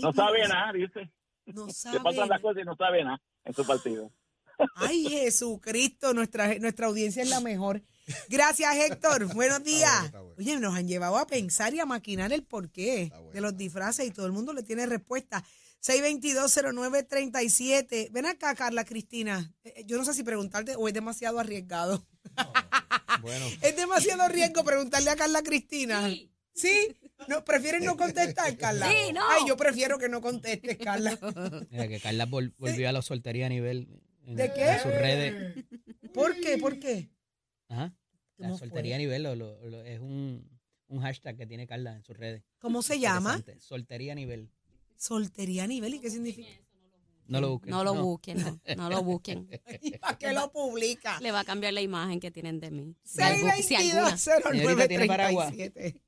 No 0.02 0.14
sabe 0.14 0.38
Dios, 0.40 0.50
nada, 0.50 0.74
dice. 0.74 1.12
No 1.46 1.66
Le 1.68 1.74
sabe. 1.74 2.00
pasan 2.02 2.30
las 2.30 2.42
cosas 2.42 2.62
y 2.62 2.66
no 2.66 2.76
sabe 2.76 3.04
nada 3.04 3.22
en 3.46 3.54
su 3.54 3.66
partido. 3.66 4.12
Ay, 4.76 5.06
Jesucristo, 5.10 6.14
nuestra, 6.14 6.54
nuestra 6.60 6.86
audiencia 6.88 7.24
es 7.24 7.30
la 7.30 7.40
mejor. 7.40 7.82
Gracias, 8.30 8.76
Héctor. 8.76 9.34
Buenos 9.34 9.64
días. 9.64 10.06
está 10.06 10.20
bueno. 10.20 10.36
Oye, 10.38 10.60
nos 10.60 10.76
han 10.76 10.88
llevado 10.88 11.18
a 11.18 11.26
pensar 11.26 11.74
y 11.74 11.80
a 11.80 11.86
maquinar 11.86 12.32
el 12.32 12.44
porqué 12.44 13.12
de 13.34 13.42
los 13.42 13.58
disfraces 13.58 14.06
y 14.06 14.12
todo 14.12 14.26
el 14.28 14.34
mundo 14.34 14.54
le 14.54 14.62
tiene 14.64 14.86
respuesta. 14.86 15.44
6220937. 15.82 18.12
Ven 18.12 18.26
acá, 18.26 18.56
Carla 18.56 18.86
Cristina. 18.86 19.54
Eh, 19.64 19.84
Yo 19.86 19.98
no 19.98 20.06
sé 20.06 20.14
si 20.14 20.24
preguntarte 20.24 20.76
o 20.76 20.88
es 20.88 20.94
demasiado 20.94 21.40
arriesgado. 21.40 22.06
Bueno, 23.22 23.46
Es 23.62 23.76
demasiado 23.76 24.28
riesgo 24.30 24.64
preguntarle 24.64 25.10
a 25.10 25.16
Carla 25.16 25.42
Cristina. 25.44 26.10
¿Sí? 26.54 26.96
No, 27.28 27.44
¿Prefieres 27.46 27.84
no 27.84 27.98
contestar, 27.98 28.58
Carla? 28.58 28.90
Sí, 28.90 29.14
no. 29.14 29.22
Ay, 29.30 29.44
yo 29.48 29.56
prefiero 29.56 29.98
que 29.98 30.10
no 30.10 30.22
contestes, 30.22 30.78
Carla. 30.78 31.18
Mira 31.70 31.88
que 31.88 32.00
Carla 32.00 32.28
vol- 32.28 32.54
volvió 32.58 32.90
a 32.90 32.92
la 32.92 33.02
soltería 33.02 33.46
a 33.46 33.50
nivel 33.50 34.02
en, 34.26 34.36
¿De 34.36 34.52
qué? 34.54 34.72
en 34.72 34.80
sus 34.80 34.92
redes. 34.92 35.66
¿Por 36.14 36.36
qué? 36.40 36.58
¿Por 36.58 36.80
qué? 36.80 37.10
Ajá. 37.70 37.96
La 38.38 38.48
¿Cómo 38.48 38.58
soltería 38.60 38.92
fue? 38.92 38.96
a 38.96 38.98
nivel 38.98 39.24
lo- 39.24 39.36
lo- 39.36 39.70
lo- 39.70 39.84
es 39.84 40.00
un, 40.00 40.50
un 40.88 41.02
hashtag 41.02 41.38
que 41.38 41.46
tiene 41.46 41.68
Carla 41.68 41.96
en 41.96 42.04
sus 42.04 42.18
redes. 42.18 42.44
¿Cómo 42.60 42.82
se 42.82 43.00
llama? 43.00 43.42
Soltería 43.60 44.14
a 44.14 44.16
nivel. 44.16 44.50
Soltería 45.02 45.64
a 45.64 45.68
nivel. 45.68 45.96
¿Y 45.96 46.00
qué 46.00 46.12
significa? 46.12 46.48
No 47.26 47.42
lo 47.42 47.50
busquen. 47.50 47.72
No 47.72 47.84
lo 47.84 47.96
busquen, 47.96 48.38
no, 48.44 48.62
no 48.78 48.90
lo 48.92 49.04
busquen. 49.04 49.50
¿Y 49.82 49.98
para 49.98 50.16
qué 50.16 50.32
lo 50.32 50.52
publica? 50.52 51.20
Le 51.20 51.32
va 51.32 51.40
a 51.40 51.44
cambiar 51.44 51.74
la 51.74 51.82
imagen 51.82 52.20
que 52.20 52.30
tienen 52.30 52.60
de 52.60 52.70
mí. 52.70 52.96
Si 53.04 53.20
algu- 53.20 53.64
si 53.64 53.76
alguna. 53.76 54.16
Señorita, 54.16 54.88
¿tiene 54.88 55.08
paraguas? 55.08 55.52
6220937. 55.54 56.02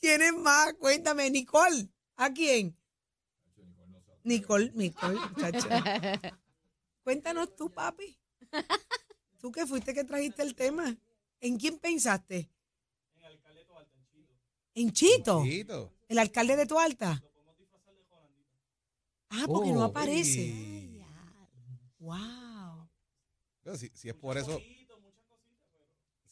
¿Quién 0.00 0.20
es 0.22 0.34
más? 0.34 0.74
Cuéntame, 0.74 1.30
Nicole. 1.30 1.88
¿A 2.16 2.30
quién? 2.30 2.76
Nicole, 4.22 4.70
Nicole, 4.74 5.18
muchacha. 5.18 6.20
Cuéntanos 7.02 7.56
tú, 7.56 7.70
papi. 7.72 8.18
Tú 9.38 9.50
que 9.50 9.66
fuiste 9.66 9.94
que 9.94 10.04
trajiste 10.04 10.42
el 10.42 10.54
tema. 10.54 10.94
¿En 11.40 11.56
quién 11.56 11.78
pensaste? 11.78 12.50
En 14.74 14.92
Chito. 14.92 15.42
Chito. 15.42 15.94
El 16.10 16.18
alcalde 16.18 16.56
de 16.56 16.66
Toalta. 16.66 17.22
Ah, 19.30 19.44
porque 19.46 19.70
no 19.70 19.80
Oh, 19.80 19.84
aparece. 19.84 20.40
y- 20.40 21.00
Wow. 22.00 22.88
Pero 23.62 23.76
si, 23.76 23.90
si 23.94 24.08
es 24.08 24.14
por 24.14 24.36
eso, 24.36 24.60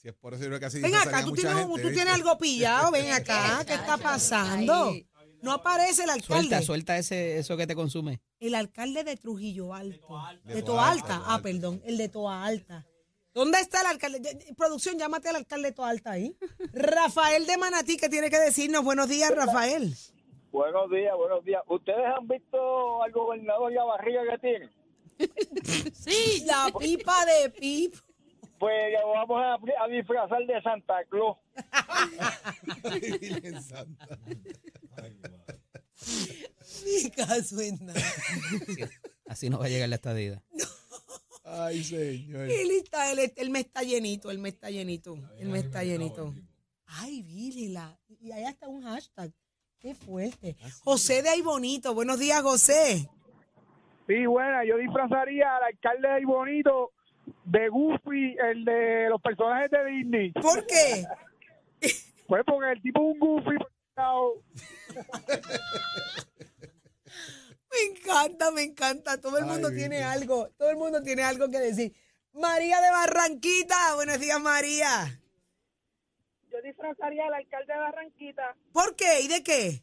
Si 0.00 0.06
es 0.08 0.14
por 0.14 0.32
eso 0.34 0.42
yo 0.44 0.48
creo 0.48 0.60
que 0.60 0.66
así 0.66 0.80
Ven 0.80 0.94
acá, 0.94 1.24
tú 1.24 1.32
tienes, 1.32 1.54
gente, 1.54 1.68
tú 1.68 1.74
¿viste? 1.76 1.92
tienes 1.92 2.14
algo 2.14 2.38
pillado, 2.38 2.90
ven 2.92 3.10
acá, 3.12 3.64
¿qué 3.66 3.74
está 3.74 3.96
pasando? 3.98 4.90
Ay. 4.90 5.08
No 5.42 5.52
aparece 5.52 6.04
el 6.04 6.10
alcalde. 6.10 6.26
Suelta, 6.48 6.62
suelta 6.62 6.98
ese, 6.98 7.38
eso 7.38 7.56
que 7.56 7.66
te 7.66 7.74
consume. 7.74 8.20
El 8.40 8.54
alcalde 8.56 9.04
de 9.04 9.16
Trujillo 9.16 9.74
Alto. 9.74 10.08
De, 10.44 10.54
De 10.54 10.62
Toa. 10.62 10.90
Alta. 10.90 11.22
Ah, 11.26 11.40
perdón, 11.42 11.80
el 11.84 11.96
de 11.96 12.08
Toa 12.08 12.44
Alta. 12.44 12.86
¿Dónde 13.34 13.60
está 13.60 13.80
el 13.82 13.86
alcalde? 13.88 14.20
De- 14.20 14.34
de- 14.34 14.54
Producción, 14.54 14.98
llámate 14.98 15.28
al 15.28 15.36
alcalde 15.36 15.68
de 15.68 15.74
Toa 15.74 15.90
Alta 15.90 16.12
ahí. 16.12 16.36
Rafael 16.72 17.46
de 17.46 17.56
Manatí, 17.56 17.96
que 17.96 18.08
tiene 18.08 18.30
que 18.30 18.38
decirnos 18.38 18.82
buenos 18.84 19.08
días, 19.08 19.30
Rafael. 19.34 19.94
Buenos 20.50 20.90
días, 20.90 21.14
buenos 21.16 21.44
días. 21.44 21.62
¿Ustedes 21.68 22.04
han 22.16 22.26
visto 22.26 23.02
al 23.02 23.12
gobernador 23.12 23.70
y 23.70 23.74
la 23.76 23.84
barriga 23.84 24.22
que 24.30 24.38
tiene? 24.38 24.70
Sí. 25.94 26.44
La 26.46 26.72
pipa 26.78 27.24
de 27.26 27.50
pip. 27.50 27.94
Pues 28.58 28.92
lo 29.00 29.10
vamos 29.10 29.40
a, 29.40 29.84
a 29.84 29.88
disfrazar 29.88 30.44
de 30.46 30.60
Santa 30.62 31.04
Claus. 31.08 31.36
Ni 36.84 37.10
caso 37.10 37.60
en 37.60 37.78
nada. 37.86 38.00
Así 39.26 39.50
no 39.50 39.58
va 39.58 39.66
a 39.66 39.68
llegar 39.68 39.88
la 39.88 39.96
estadía. 39.96 40.42
Ay, 41.50 41.82
señor. 41.82 42.50
Él 42.50 42.70
está, 42.72 43.10
él, 43.10 43.32
él 43.34 43.50
me 43.50 43.60
está 43.60 43.82
llenito, 43.82 44.30
él 44.30 44.38
me 44.38 44.50
está 44.50 44.70
llenito, 44.70 45.16
él 45.38 45.48
me 45.48 45.58
está 45.58 45.82
llenito. 45.82 46.34
Ay, 46.86 47.22
Billy, 47.22 47.68
la, 47.68 47.98
y 48.20 48.32
allá 48.32 48.50
está 48.50 48.68
un 48.68 48.82
hashtag. 48.82 49.32
Qué 49.78 49.94
fuerte. 49.94 50.56
José 50.82 51.22
de 51.22 51.28
ahí 51.28 51.42
bonito. 51.42 51.94
Buenos 51.94 52.18
días, 52.18 52.42
José. 52.42 53.08
Sí, 54.06 54.26
bueno, 54.26 54.64
yo 54.64 54.76
disfrazaría 54.78 55.56
al 55.56 55.64
alcalde 55.64 56.08
de 56.08 56.24
Bonito 56.24 56.92
de 57.44 57.68
Goofy, 57.68 58.36
el 58.50 58.64
de 58.64 59.08
los 59.10 59.20
personajes 59.20 59.70
de 59.70 59.84
Disney. 59.84 60.32
¿Por 60.32 60.66
qué? 60.66 61.04
Pues 62.26 62.42
porque 62.44 62.72
el 62.72 62.82
tipo 62.82 63.00
es 63.00 63.06
un 63.06 63.18
Goofy. 63.18 63.56
Me 67.78 67.98
encanta, 67.98 68.50
me 68.50 68.62
encanta. 68.62 69.20
Todo 69.20 69.38
el 69.38 69.44
mundo 69.46 69.70
tiene 69.70 70.02
algo, 70.02 70.48
todo 70.56 70.70
el 70.70 70.76
mundo 70.76 71.02
tiene 71.02 71.22
algo 71.22 71.48
que 71.48 71.58
decir. 71.58 71.94
María 72.32 72.80
de 72.80 72.90
Barranquita. 72.90 73.94
Buenos 73.94 74.18
días, 74.20 74.40
María. 74.40 75.20
Yo 76.50 76.58
disfrazaría 76.62 77.26
al 77.26 77.34
alcalde 77.34 77.72
de 77.72 77.78
Barranquita 77.78 78.56
¿Por 78.72 78.96
qué? 78.96 79.20
¿Y 79.20 79.28
de 79.28 79.42
qué? 79.42 79.82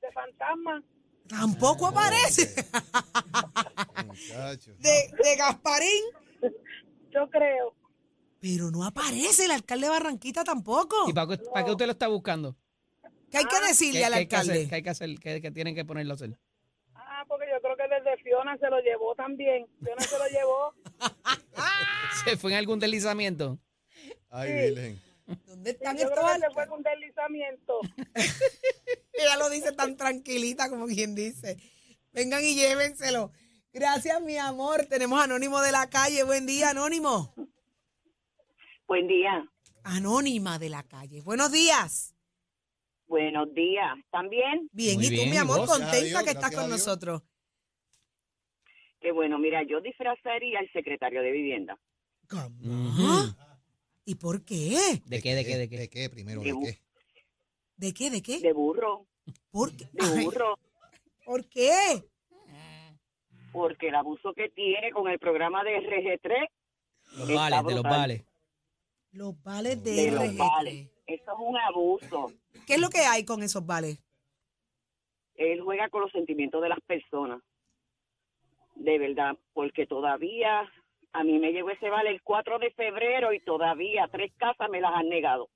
de 0.00 0.12
fantasma. 0.12 0.82
Tampoco 1.28 1.86
aparece. 1.88 2.54
Muchacho. 4.06 4.72
De, 4.78 5.10
de 5.22 5.36
Gasparín. 5.36 6.04
Yo 7.12 7.28
creo. 7.30 7.74
Pero 8.40 8.70
no 8.70 8.84
aparece 8.84 9.44
el 9.44 9.50
alcalde 9.50 9.86
de 9.86 9.90
Barranquita 9.90 10.42
tampoco. 10.42 11.08
¿Y 11.08 11.12
para, 11.12 11.36
qué- 11.36 11.44
para 11.52 11.64
qué 11.66 11.70
usted 11.72 11.86
lo 11.86 11.92
está 11.92 12.08
buscando? 12.08 12.56
¿Qué 13.30 13.38
hay 13.38 13.44
que 13.44 13.60
decirle 13.60 14.00
¿Qué, 14.00 14.04
al 14.06 14.12
qué 14.12 14.18
hay 14.18 14.26
que 14.26 14.36
hacer? 14.36 14.50
alcalde? 14.52 14.68
¿Qué 14.68 14.74
hay 14.76 14.82
que 14.82 14.90
hacer? 14.90 15.18
¿Qué, 15.20 15.40
qué 15.42 15.50
tienen 15.50 15.74
que 15.74 15.84
ponerlo 15.84 16.14
a 16.14 16.16
hacer? 16.16 16.38
Desde 18.04 18.22
Fiona 18.22 18.56
se 18.58 18.68
lo 18.70 18.80
llevó 18.80 19.14
también. 19.14 19.66
Fiona 19.82 20.00
se 20.02 20.18
lo 20.18 20.26
llevó. 20.28 20.74
¿Se 22.24 22.36
fue 22.36 22.52
en 22.52 22.58
algún 22.58 22.78
deslizamiento? 22.78 23.58
Ay, 24.30 24.48
Sí. 24.48 24.54
Virgen. 24.74 25.00
¿Dónde 25.46 25.70
Yo 25.72 25.76
están 25.76 25.96
creo 25.96 26.08
estos 26.10 26.32
que 26.32 26.40
se 26.40 26.50
fue 26.50 26.66
con 26.66 26.78
un 26.78 26.82
deslizamiento. 26.84 27.80
Ella 29.12 29.36
lo 29.36 29.48
dice 29.50 29.72
tan 29.72 29.96
tranquilita 29.96 30.68
como 30.68 30.86
quien 30.86 31.14
dice. 31.14 31.56
Vengan 32.12 32.42
y 32.44 32.54
llévenselo. 32.54 33.30
Gracias, 33.72 34.20
mi 34.22 34.36
amor. 34.38 34.86
Tenemos 34.86 35.22
Anónimo 35.22 35.60
de 35.60 35.70
la 35.72 35.88
calle. 35.88 36.24
Buen 36.24 36.46
día, 36.46 36.70
Anónimo. 36.70 37.32
Buen 38.88 39.06
día. 39.06 39.44
Anónima 39.84 40.58
de 40.58 40.68
la 40.68 40.82
calle. 40.82 41.22
Buenos 41.22 41.52
días. 41.52 42.14
Buenos 43.06 43.52
días. 43.54 43.94
¿También? 44.10 44.68
Bien, 44.72 44.96
Muy 44.96 45.06
y 45.06 45.08
tú, 45.08 45.14
bien, 45.14 45.30
mi 45.30 45.36
¿y 45.36 45.38
amor, 45.38 45.58
vos? 45.60 45.68
contenta 45.70 45.96
Dios, 46.00 46.22
que 46.24 46.30
estás 46.30 46.54
con 46.54 46.68
nosotros. 46.70 47.22
Que 49.00 49.12
bueno, 49.12 49.38
mira, 49.38 49.62
yo 49.62 49.80
disfrazaría 49.80 50.58
al 50.58 50.70
secretario 50.72 51.22
de 51.22 51.30
vivienda. 51.32 51.78
Ujú. 52.32 53.34
¿Y 54.04 54.14
por 54.16 54.44
qué? 54.44 54.76
¿De 55.06 55.20
qué, 55.22 55.34
de 55.34 55.44
qué, 55.44 55.56
de 55.56 55.68
qué? 55.68 55.78
¿De 55.78 55.88
qué 55.88 56.10
primero? 56.10 56.40
De 56.40 56.46
¿De 56.48 56.54
bu- 56.54 56.64
qué? 56.64 56.80
¿De 57.76 57.92
qué? 57.94 58.10
¿De 58.10 58.22
qué? 58.22 58.38
De 58.40 58.52
burro. 58.52 59.06
¿Por 59.50 59.74
qué? 59.76 59.86
De 59.92 60.04
Ay, 60.04 60.24
burro. 60.24 60.58
¿Por 61.24 61.48
qué? 61.48 61.70
Porque 63.52 63.88
el 63.88 63.94
abuso 63.96 64.32
que 64.34 64.48
tiene 64.50 64.90
con 64.92 65.08
el 65.08 65.18
programa 65.18 65.64
de 65.64 65.76
RG3 65.78 66.48
Los 67.16 67.28
Está 67.30 67.34
vales, 67.40 67.58
de 67.58 67.62
los 67.64 67.82
brutal. 67.82 67.90
vales. 68.00 68.24
Los 69.12 69.42
vales 69.42 69.82
de, 69.82 69.90
de 69.92 70.10
los 70.12 70.22
RG3. 70.24 70.36
vales. 70.38 70.90
Eso 71.06 71.32
es 71.32 71.38
un 71.38 71.56
abuso. 71.58 72.32
¿Qué 72.66 72.74
es 72.74 72.80
lo 72.80 72.90
que 72.90 73.00
hay 73.00 73.24
con 73.24 73.42
esos 73.42 73.64
vales? 73.66 73.98
Él 75.34 75.60
juega 75.62 75.88
con 75.88 76.02
los 76.02 76.12
sentimientos 76.12 76.62
de 76.62 76.68
las 76.68 76.80
personas. 76.82 77.40
De 78.80 78.98
verdad, 78.98 79.36
porque 79.52 79.86
todavía 79.86 80.62
a 81.12 81.22
mí 81.24 81.38
me 81.38 81.52
llegó 81.52 81.70
ese 81.70 81.90
vale 81.90 82.10
el 82.10 82.22
4 82.22 82.58
de 82.58 82.70
febrero 82.70 83.32
y 83.34 83.40
todavía 83.40 84.08
tres 84.10 84.32
casas 84.38 84.68
me 84.70 84.80
las 84.80 84.92
han 84.94 85.08
negado. 85.08 85.48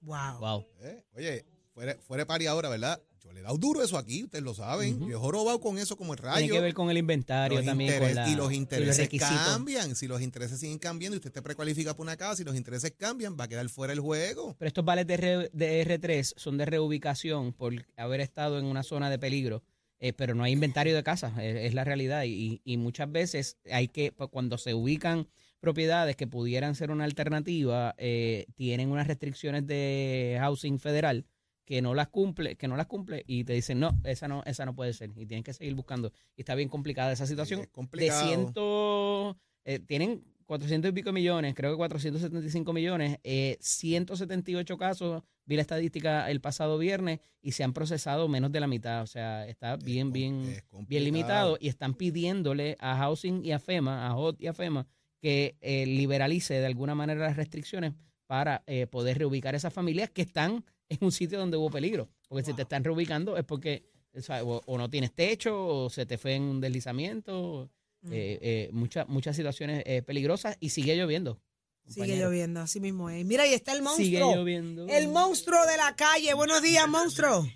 Wow. 0.00 0.38
Wow. 0.40 0.66
¿Eh? 0.82 1.02
Oye, 1.16 1.44
fuera, 1.72 1.94
fuera 2.00 2.22
de 2.22 2.26
pari 2.26 2.46
ahora, 2.46 2.68
¿verdad? 2.68 3.00
Yo 3.24 3.32
le 3.32 3.40
he 3.40 3.42
dado 3.42 3.58
duro 3.58 3.82
eso 3.82 3.98
aquí, 3.98 4.24
ustedes 4.24 4.44
lo 4.44 4.54
saben. 4.54 5.00
Yo 5.00 5.16
he 5.16 5.20
jorobado 5.20 5.60
con 5.60 5.76
eso 5.78 5.96
como 5.96 6.12
el 6.14 6.18
rayo. 6.18 6.38
Tiene 6.38 6.52
que 6.52 6.60
ver 6.60 6.74
con 6.74 6.88
el 6.88 6.96
inventario 6.98 7.58
Los 7.58 7.66
también. 7.66 7.90
interes- 7.90 8.14
con 8.14 8.14
la- 8.24 8.28
y 8.28 8.34
los 8.36 8.52
intereses 8.52 9.08
cambian. 9.18 9.94
Si 9.96 10.06
los 10.06 10.22
intereses 10.22 10.60
siguen 10.60 10.78
cambiando 10.78 11.16
y 11.16 11.18
usted 11.18 11.32
te 11.32 11.42
precualifica 11.42 11.94
por 11.94 12.04
una 12.04 12.16
casa, 12.16 12.36
si 12.36 12.44
los 12.44 12.54
intereses 12.56 12.92
cambian, 12.92 13.36
va 13.38 13.44
a 13.44 13.48
quedar 13.48 13.68
fuera 13.68 13.92
el 13.92 14.00
juego. 14.00 14.54
Pero 14.58 14.66
estos 14.68 14.84
vales 14.84 15.06
de, 15.06 15.14
R, 15.14 15.50
de 15.52 15.80
R3 15.84 16.34
son 16.36 16.56
de 16.58 16.64
reubicación 16.66 17.52
por 17.52 17.72
haber 17.96 18.20
estado 18.20 18.58
en 18.58 18.64
una 18.66 18.82
zona 18.82 19.10
de 19.10 19.18
peligro, 19.18 19.62
eh, 20.00 20.12
pero 20.12 20.34
no 20.34 20.44
hay 20.44 20.52
inventario 20.52 20.94
de 20.94 21.02
casas, 21.02 21.32
es, 21.38 21.56
es 21.56 21.74
la 21.74 21.84
realidad. 21.84 22.24
Y, 22.24 22.60
y 22.64 22.76
muchas 22.76 23.10
veces 23.10 23.58
hay 23.70 23.88
que, 23.88 24.12
pues, 24.12 24.30
cuando 24.30 24.58
se 24.58 24.74
ubican 24.74 25.28
propiedades 25.60 26.16
que 26.16 26.26
pudieran 26.26 26.74
ser 26.74 26.90
una 26.90 27.04
alternativa, 27.04 27.94
eh, 27.98 28.46
tienen 28.54 28.90
unas 28.90 29.06
restricciones 29.06 29.66
de 29.66 30.36
housing 30.40 30.78
federal 30.78 31.26
que 31.64 31.82
no 31.82 31.94
las 31.94 32.08
cumple, 32.08 32.56
que 32.56 32.68
no 32.68 32.76
las 32.76 32.86
cumple 32.86 33.24
y 33.26 33.44
te 33.44 33.52
dicen 33.52 33.78
no, 33.78 34.00
esa 34.04 34.26
no, 34.26 34.42
esa 34.46 34.64
no 34.64 34.74
puede 34.74 34.94
ser 34.94 35.10
y 35.10 35.26
tienen 35.26 35.42
que 35.42 35.52
seguir 35.52 35.74
buscando. 35.74 36.12
Y 36.34 36.42
está 36.42 36.54
bien 36.54 36.68
complicada 36.68 37.12
esa 37.12 37.26
situación. 37.26 37.60
es. 37.60 37.90
De 37.90 38.10
ciento, 38.10 39.36
eh, 39.64 39.78
tienen 39.80 40.24
400 40.48 40.88
y 40.88 40.92
pico 40.92 41.12
millones, 41.12 41.54
creo 41.54 41.70
que 41.72 41.76
475 41.76 42.72
millones, 42.72 43.18
eh, 43.22 43.58
178 43.60 44.78
casos, 44.78 45.22
vi 45.44 45.56
la 45.56 45.62
estadística 45.62 46.30
el 46.30 46.40
pasado 46.40 46.78
viernes 46.78 47.20
y 47.42 47.52
se 47.52 47.64
han 47.64 47.72
procesado 47.74 48.28
menos 48.28 48.50
de 48.50 48.60
la 48.60 48.66
mitad, 48.66 49.02
o 49.02 49.06
sea, 49.06 49.46
está 49.46 49.76
bien, 49.76 50.10
bien, 50.10 50.40
es 50.48 50.64
bien 50.88 51.04
limitado 51.04 51.58
y 51.60 51.68
están 51.68 51.92
pidiéndole 51.94 52.76
a 52.80 52.96
Housing 52.96 53.44
y 53.44 53.52
a 53.52 53.58
FEMA, 53.58 54.06
a 54.06 54.16
HOT 54.16 54.40
y 54.40 54.46
a 54.46 54.54
FEMA, 54.54 54.86
que 55.20 55.56
eh, 55.60 55.84
liberalice 55.84 56.54
de 56.54 56.66
alguna 56.66 56.94
manera 56.94 57.20
las 57.26 57.36
restricciones 57.36 57.92
para 58.26 58.62
eh, 58.66 58.86
poder 58.86 59.18
reubicar 59.18 59.54
esas 59.54 59.72
familias 59.74 60.10
que 60.10 60.22
están 60.22 60.64
en 60.88 60.98
un 61.02 61.12
sitio 61.12 61.38
donde 61.38 61.58
hubo 61.58 61.70
peligro. 61.70 62.08
Porque 62.26 62.44
si 62.44 62.54
te 62.54 62.62
están 62.62 62.84
reubicando 62.84 63.36
es 63.36 63.44
porque 63.44 63.84
o, 64.14 64.20
sea, 64.22 64.42
o- 64.44 64.62
o 64.66 64.78
no 64.78 64.88
tienes 64.88 65.12
techo 65.14 65.66
o 65.84 65.90
se 65.90 66.06
te 66.06 66.16
fue 66.18 66.34
en 66.34 66.42
un 66.42 66.60
deslizamiento. 66.60 67.70
Eh, 68.10 68.38
eh, 68.40 68.68
muchas 68.72 69.08
muchas 69.08 69.36
situaciones 69.36 69.82
eh, 69.86 70.02
peligrosas 70.02 70.56
y 70.60 70.70
sigue 70.70 70.96
lloviendo. 70.96 71.40
Sigue 71.86 72.18
lloviendo, 72.18 72.60
así 72.60 72.80
mismo 72.80 73.08
es. 73.08 73.24
Mira, 73.24 73.44
ahí 73.44 73.54
está 73.54 73.72
el 73.72 73.80
monstruo. 73.80 74.04
Sigue 74.04 74.20
lloviendo. 74.20 74.86
El 74.88 75.08
monstruo 75.08 75.64
de 75.66 75.76
la 75.78 75.96
calle. 75.96 76.34
Buenos 76.34 76.60
días, 76.60 76.86
monstruo. 76.86 77.46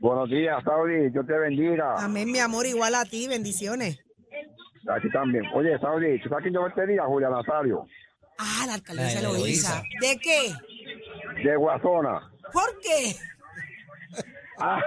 Buenos 0.00 0.30
días, 0.30 0.62
Saudi. 0.64 1.10
Dios 1.10 1.26
te 1.26 1.36
bendiga. 1.36 1.96
Amén, 1.98 2.30
mi 2.30 2.38
amor, 2.38 2.66
igual 2.66 2.94
a 2.94 3.04
ti. 3.04 3.26
Bendiciones. 3.26 3.98
Aquí 4.88 5.10
también. 5.10 5.44
Oye, 5.54 5.76
Saudi, 5.80 6.20
¿tú 6.20 6.28
sabes 6.28 6.42
quién 6.42 6.54
yo 6.54 6.62
metería? 6.62 7.02
Julia 7.04 7.30
Nazario, 7.30 7.86
Ah, 8.38 8.64
la 8.66 8.74
alcaldesa. 8.74 9.82
¿De 10.00 10.18
qué? 10.18 10.52
de 11.42 11.56
Guasona. 11.56 12.30
¿Por 12.52 12.80
qué? 12.80 13.16
Ah, 14.58 14.80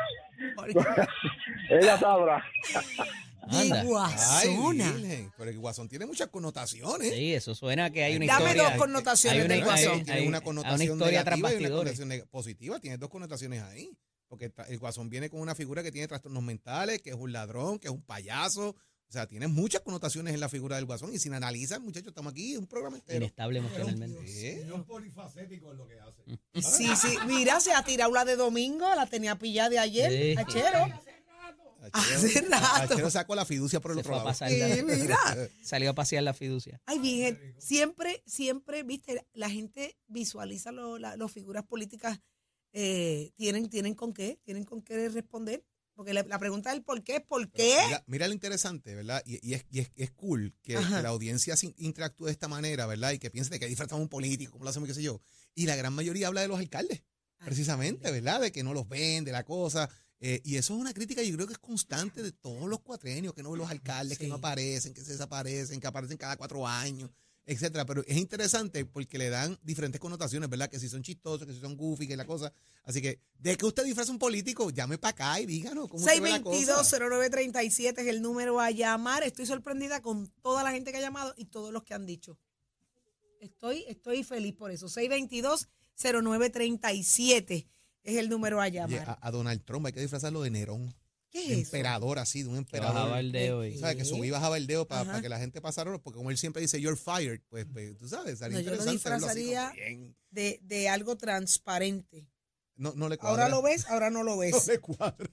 ¿Por 0.55 0.67
qué? 0.67 0.79
ella 1.71 1.97
sabrá. 1.97 2.43
De. 3.47 3.83
Ay, 4.19 5.29
pero 5.37 5.49
el 5.49 5.59
guasón 5.59 5.87
tiene 5.89 6.05
muchas 6.05 6.27
connotaciones. 6.27 7.13
Sí, 7.13 7.33
eso 7.33 7.55
suena 7.55 7.89
que 7.91 8.03
hay 8.03 8.17
una 8.17 8.25
Dame 8.27 8.45
historia. 8.51 8.63
dos 8.69 8.77
connotaciones 8.77 9.39
hay 9.39 9.45
una, 9.45 9.55
del 9.55 9.63
guasón. 9.63 10.09
Hay- 10.09 10.27
una 10.27 10.37
hay 10.37 10.43
connotación 10.43 10.91
una 11.01 11.05
negativa 11.11 11.53
y 11.53 11.55
una 11.57 11.69
connotación 11.69 12.27
positiva. 12.29 12.79
Tiene 12.79 12.97
dos 12.97 13.09
connotaciones 13.09 13.63
ahí. 13.63 13.91
Porque 14.29 14.51
el 14.67 14.77
guasón 14.77 15.09
viene 15.09 15.29
con 15.29 15.39
una 15.39 15.55
figura 15.55 15.81
que 15.81 15.91
tiene 15.91 16.05
trastornos 16.07 16.43
mentales, 16.43 17.01
que 17.01 17.11
es 17.11 17.15
un 17.15 17.31
ladrón, 17.31 17.79
que 17.79 17.87
es 17.87 17.93
un 17.93 18.01
payaso. 18.01 18.75
O 19.09 19.11
sea, 19.13 19.25
tiene 19.25 19.47
muchas 19.47 19.79
connotaciones 19.83 20.33
en 20.33 20.41
la 20.41 20.49
figura 20.49 20.75
del 20.75 20.83
guasón. 20.83 21.13
Y 21.13 21.19
sin 21.19 21.33
analizar, 21.33 21.79
muchachos, 21.79 22.09
estamos 22.09 22.31
aquí, 22.33 22.57
un 22.57 22.67
programa 22.67 22.97
entero. 22.97 23.19
Inestable 23.19 23.59
emocionalmente. 23.59 24.27
Sí. 24.27 24.51
Señor 24.59 24.85
polifacético 24.85 25.71
es 25.71 25.77
lo 25.77 25.87
que 25.87 25.97
hace. 25.97 26.23
Sí, 26.61 26.93
sí. 26.97 27.17
Mira, 27.25 27.61
se 27.61 27.71
ha 27.71 27.83
tirado 27.83 28.11
la 28.11 28.25
de 28.25 28.35
domingo, 28.35 28.85
la 28.95 29.05
tenía 29.05 29.39
pillada 29.39 29.69
de 29.69 29.79
ayer. 29.79 30.11
Sí. 30.11 30.35
Hace 31.93 32.41
rato. 32.41 33.09
Sacó 33.09 33.35
la 33.35 33.45
fiducia 33.45 33.79
por 33.79 33.91
el 33.91 33.97
Se 33.97 34.01
otro 34.01 34.15
lado. 34.23 34.33
Sí, 34.33 34.83
mira. 34.83 35.17
Salió 35.63 35.91
a 35.91 35.93
pasear 35.93 36.23
la 36.23 36.33
fiducia. 36.33 36.81
Ay, 36.85 36.99
bien, 36.99 37.55
siempre, 37.57 38.23
siempre, 38.25 38.83
viste, 38.83 39.25
la 39.33 39.49
gente 39.49 39.97
visualiza 40.07 40.71
las 40.71 41.31
figuras 41.31 41.63
políticas, 41.63 42.19
eh, 42.73 43.31
tienen, 43.35 43.69
tienen 43.69 43.95
con 43.95 44.13
qué, 44.13 44.39
tienen 44.43 44.63
con 44.63 44.81
qué 44.81 45.09
responder. 45.09 45.63
Porque 45.97 46.13
la, 46.13 46.21
la 46.21 46.37
pregunta 46.37 46.69
del 46.69 46.83
por 46.83 47.03
qué 47.03 47.15
es 47.15 47.21
por 47.23 47.51
qué. 47.51 47.75
Mira, 47.87 48.03
mira 48.05 48.27
lo 48.27 48.33
interesante, 48.33 48.93
¿verdad? 48.93 49.23
Y, 49.25 49.39
y 49.41 49.55
es, 49.55 49.65
y 49.71 49.79
es, 49.79 49.89
es 49.95 50.11
cool 50.11 50.53
que, 50.61 50.75
la 50.75 51.09
audiencia 51.09 51.55
interactúe 51.77 52.27
de 52.27 52.31
esta 52.33 52.47
manera, 52.47 52.85
¿verdad? 52.85 53.13
Y 53.13 53.17
que 53.17 53.31
piense 53.31 53.49
de 53.49 53.59
que 53.59 53.65
disfrazamos 53.65 54.03
un 54.03 54.07
político, 54.07 54.51
como 54.51 54.63
lo 54.63 54.69
hacemos, 54.69 54.87
qué 54.87 54.93
sé 54.93 55.01
yo. 55.01 55.23
Y 55.55 55.65
la 55.65 55.75
gran 55.75 55.93
mayoría 55.93 56.27
habla 56.27 56.41
de 56.41 56.49
los 56.49 56.59
alcaldes, 56.59 57.01
precisamente, 57.43 58.11
¿verdad? 58.11 58.41
De 58.41 58.51
que 58.51 58.61
no 58.61 58.75
los 58.75 58.87
ven, 58.87 59.23
de 59.25 59.31
la 59.31 59.43
cosa. 59.43 59.89
Eh, 60.19 60.41
y 60.43 60.55
eso 60.55 60.73
es 60.73 60.79
una 60.79 60.93
crítica, 60.93 61.21
yo 61.21 61.35
creo 61.35 61.45
que 61.45 61.53
es 61.53 61.59
constante 61.59 62.23
de 62.23 62.31
todos 62.31 62.67
los 62.67 62.79
cuatrenios, 62.79 63.33
que 63.33 63.43
no 63.43 63.55
los 63.55 63.69
alcaldes, 63.69 64.17
que 64.17 64.27
no 64.27 64.35
aparecen, 64.35 64.93
que 64.93 65.01
se 65.01 65.11
desaparecen, 65.11 65.79
que 65.79 65.85
aparecen 65.85 66.17
cada 66.17 66.35
cuatro 66.37 66.65
años, 66.65 67.11
etcétera. 67.45 67.85
Pero 67.85 68.03
es 68.07 68.17
interesante 68.17 68.83
porque 68.85 69.19
le 69.19 69.29
dan 69.29 69.59
diferentes 69.61 70.01
connotaciones, 70.01 70.49
¿verdad? 70.49 70.69
Que 70.69 70.79
si 70.79 70.89
son 70.89 71.03
chistosos, 71.03 71.45
que 71.45 71.53
si 71.53 71.59
son 71.59 71.77
goofy, 71.77 72.07
que 72.07 72.17
la 72.17 72.25
cosa. 72.25 72.51
Así 72.83 72.99
que, 72.99 73.21
de 73.37 73.55
que 73.55 73.67
usted 73.67 73.83
disfraza 73.83 74.11
un 74.11 74.17
político, 74.17 74.71
llame 74.71 74.97
para 74.97 75.11
acá 75.11 75.39
y 75.39 75.45
díganos 75.45 75.87
cómo 75.87 76.03
usted 76.03 76.19
ve 76.19 76.31
la 76.31 76.41
cosa. 76.41 76.83
622-0937 76.83 77.99
es 77.99 78.07
el 78.07 78.23
número 78.23 78.59
a 78.59 78.71
llamar. 78.71 79.21
Estoy 79.21 79.45
sorprendida 79.45 80.01
con 80.01 80.27
toda 80.41 80.63
la 80.63 80.71
gente 80.71 80.91
que 80.91 80.97
ha 80.97 81.01
llamado 81.01 81.35
y 81.37 81.45
todos 81.45 81.71
los 81.71 81.83
que 81.83 81.93
han 81.93 82.07
dicho. 82.07 82.39
Estoy, 83.39 83.85
estoy 83.87 84.23
feliz 84.23 84.55
por 84.55 84.71
eso. 84.71 84.87
622-0937 84.87 87.67
es 88.03 88.17
el 88.17 88.29
número 88.29 88.59
a 88.61 88.65
Oye, 88.65 88.71
llamar. 88.73 89.09
a, 89.09 89.19
a 89.21 89.31
Donald 89.31 89.63
Trump 89.65 89.85
hay 89.85 89.93
que 89.93 90.01
disfrazarlo 90.01 90.41
de 90.41 90.49
Nerón. 90.49 90.93
¿Qué 91.29 91.41
es 91.41 91.47
de 91.49 91.53
eso? 91.55 91.61
emperador 91.75 92.19
así, 92.19 92.43
de 92.43 92.49
un 92.49 92.55
emperador. 92.57 92.93
bajaba 92.95 93.19
el 93.19 93.31
dedo 93.33 93.61
¿Sabes? 93.77 93.97
Que 93.97 94.05
subía 94.05 94.27
y 94.27 94.31
bajaba 94.31 94.55
el 94.57 94.65
dedo 94.65 94.87
para 94.87 95.01
Ajá. 95.01 95.21
que 95.21 95.27
la 95.27 95.37
gente 95.39 95.59
pasara, 95.59 95.91
porque 95.99 96.15
como 96.17 96.31
él 96.31 96.37
siempre 96.37 96.61
dice, 96.61 96.79
you're 96.79 96.95
fired, 96.97 97.41
pues, 97.49 97.65
pues, 97.71 97.97
tú 97.97 98.07
sabes, 98.07 98.39
No, 98.39 98.47
sería 98.47 98.61
yo 98.61 98.75
lo 98.75 98.85
disfrazaría 98.91 99.73
de, 100.31 100.59
de 100.63 100.87
algo 100.89 101.17
transparente. 101.17 102.29
No, 102.75 102.93
no 102.95 103.09
le 103.09 103.17
cuadra. 103.17 103.45
Ahora 103.45 103.49
lo 103.55 103.61
ves, 103.61 103.85
ahora 103.89 104.09
no 104.09 104.23
lo 104.23 104.31
No 104.35 104.39
ves. 104.39 104.67
le 104.67 104.79
cuadra. 104.79 105.29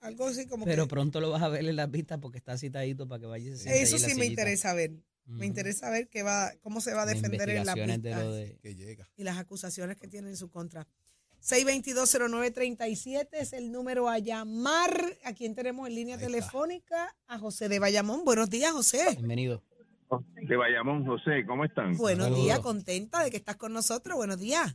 Algo 0.00 0.26
así 0.26 0.46
como 0.46 0.66
Pero 0.66 0.84
que... 0.84 0.90
pronto 0.90 1.20
lo 1.20 1.30
vas 1.30 1.42
a 1.42 1.48
ver 1.48 1.66
en 1.66 1.76
las 1.76 1.90
vistas 1.90 2.18
porque 2.20 2.36
está 2.36 2.58
citadito 2.58 3.08
para 3.08 3.20
que 3.20 3.26
vaya 3.26 3.48
y 3.48 3.52
se 3.52 3.62
siente 3.62 3.82
Eso 3.82 3.96
la 3.96 4.00
sí 4.00 4.06
me 4.08 4.24
sillita. 4.24 4.26
interesa 4.42 4.74
ver. 4.74 4.92
Me 5.26 5.46
interesa 5.46 5.88
ver 5.88 6.08
qué 6.10 6.22
va, 6.22 6.52
cómo 6.60 6.82
se 6.82 6.92
va 6.92 7.04
a 7.04 7.06
defender 7.06 7.48
en 7.48 7.64
de 7.64 8.14
de- 8.14 8.58
Que 8.60 8.74
llega. 8.74 9.08
y 9.16 9.24
las 9.24 9.38
acusaciones 9.38 9.96
que 9.96 10.06
tiene 10.06 10.28
en 10.28 10.36
su 10.36 10.50
contra. 10.50 10.86
6220937 11.44 13.28
es 13.32 13.52
el 13.52 13.70
número 13.70 14.08
a 14.08 14.18
llamar. 14.18 14.90
¿A 15.24 15.34
quién 15.34 15.54
tenemos 15.54 15.86
en 15.86 15.94
línea 15.94 16.16
telefónica? 16.16 17.14
A 17.26 17.38
José 17.38 17.68
de 17.68 17.78
Bayamón. 17.78 18.24
Buenos 18.24 18.48
días, 18.48 18.72
José. 18.72 19.04
Bienvenido. 19.18 19.62
De 20.48 20.56
Bayamón, 20.56 21.04
José, 21.04 21.44
¿cómo 21.46 21.66
están? 21.66 21.98
Buenos 21.98 22.34
días, 22.34 22.60
contenta 22.60 23.22
de 23.22 23.30
que 23.30 23.36
estás 23.36 23.56
con 23.56 23.74
nosotros. 23.74 24.16
Buenos 24.16 24.38
días. 24.38 24.74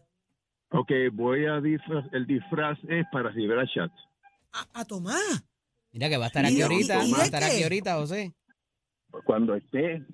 Ok, 0.69 0.91
voy 1.13 1.47
a 1.47 1.59
disfraz, 1.59 2.05
el 2.13 2.27
disfraz 2.27 2.77
es 2.87 3.03
para 3.11 3.29
Rivera 3.31 3.65
Chat. 3.73 3.91
A, 4.53 4.81
a 4.81 4.85
tomar. 4.85 5.17
Mira 5.91 6.07
que 6.07 6.17
va 6.17 6.25
a 6.25 6.27
estar 6.27 6.45
aquí 6.45 6.61
ahorita. 6.61 7.03
¿y 7.03 7.11
Va 7.11 7.21
a 7.21 7.25
estar 7.25 7.39
qué? 7.39 7.47
aquí 7.47 7.63
ahorita, 7.63 7.95
José. 7.95 8.35
Cuando 9.25 9.55
esté, 9.55 10.05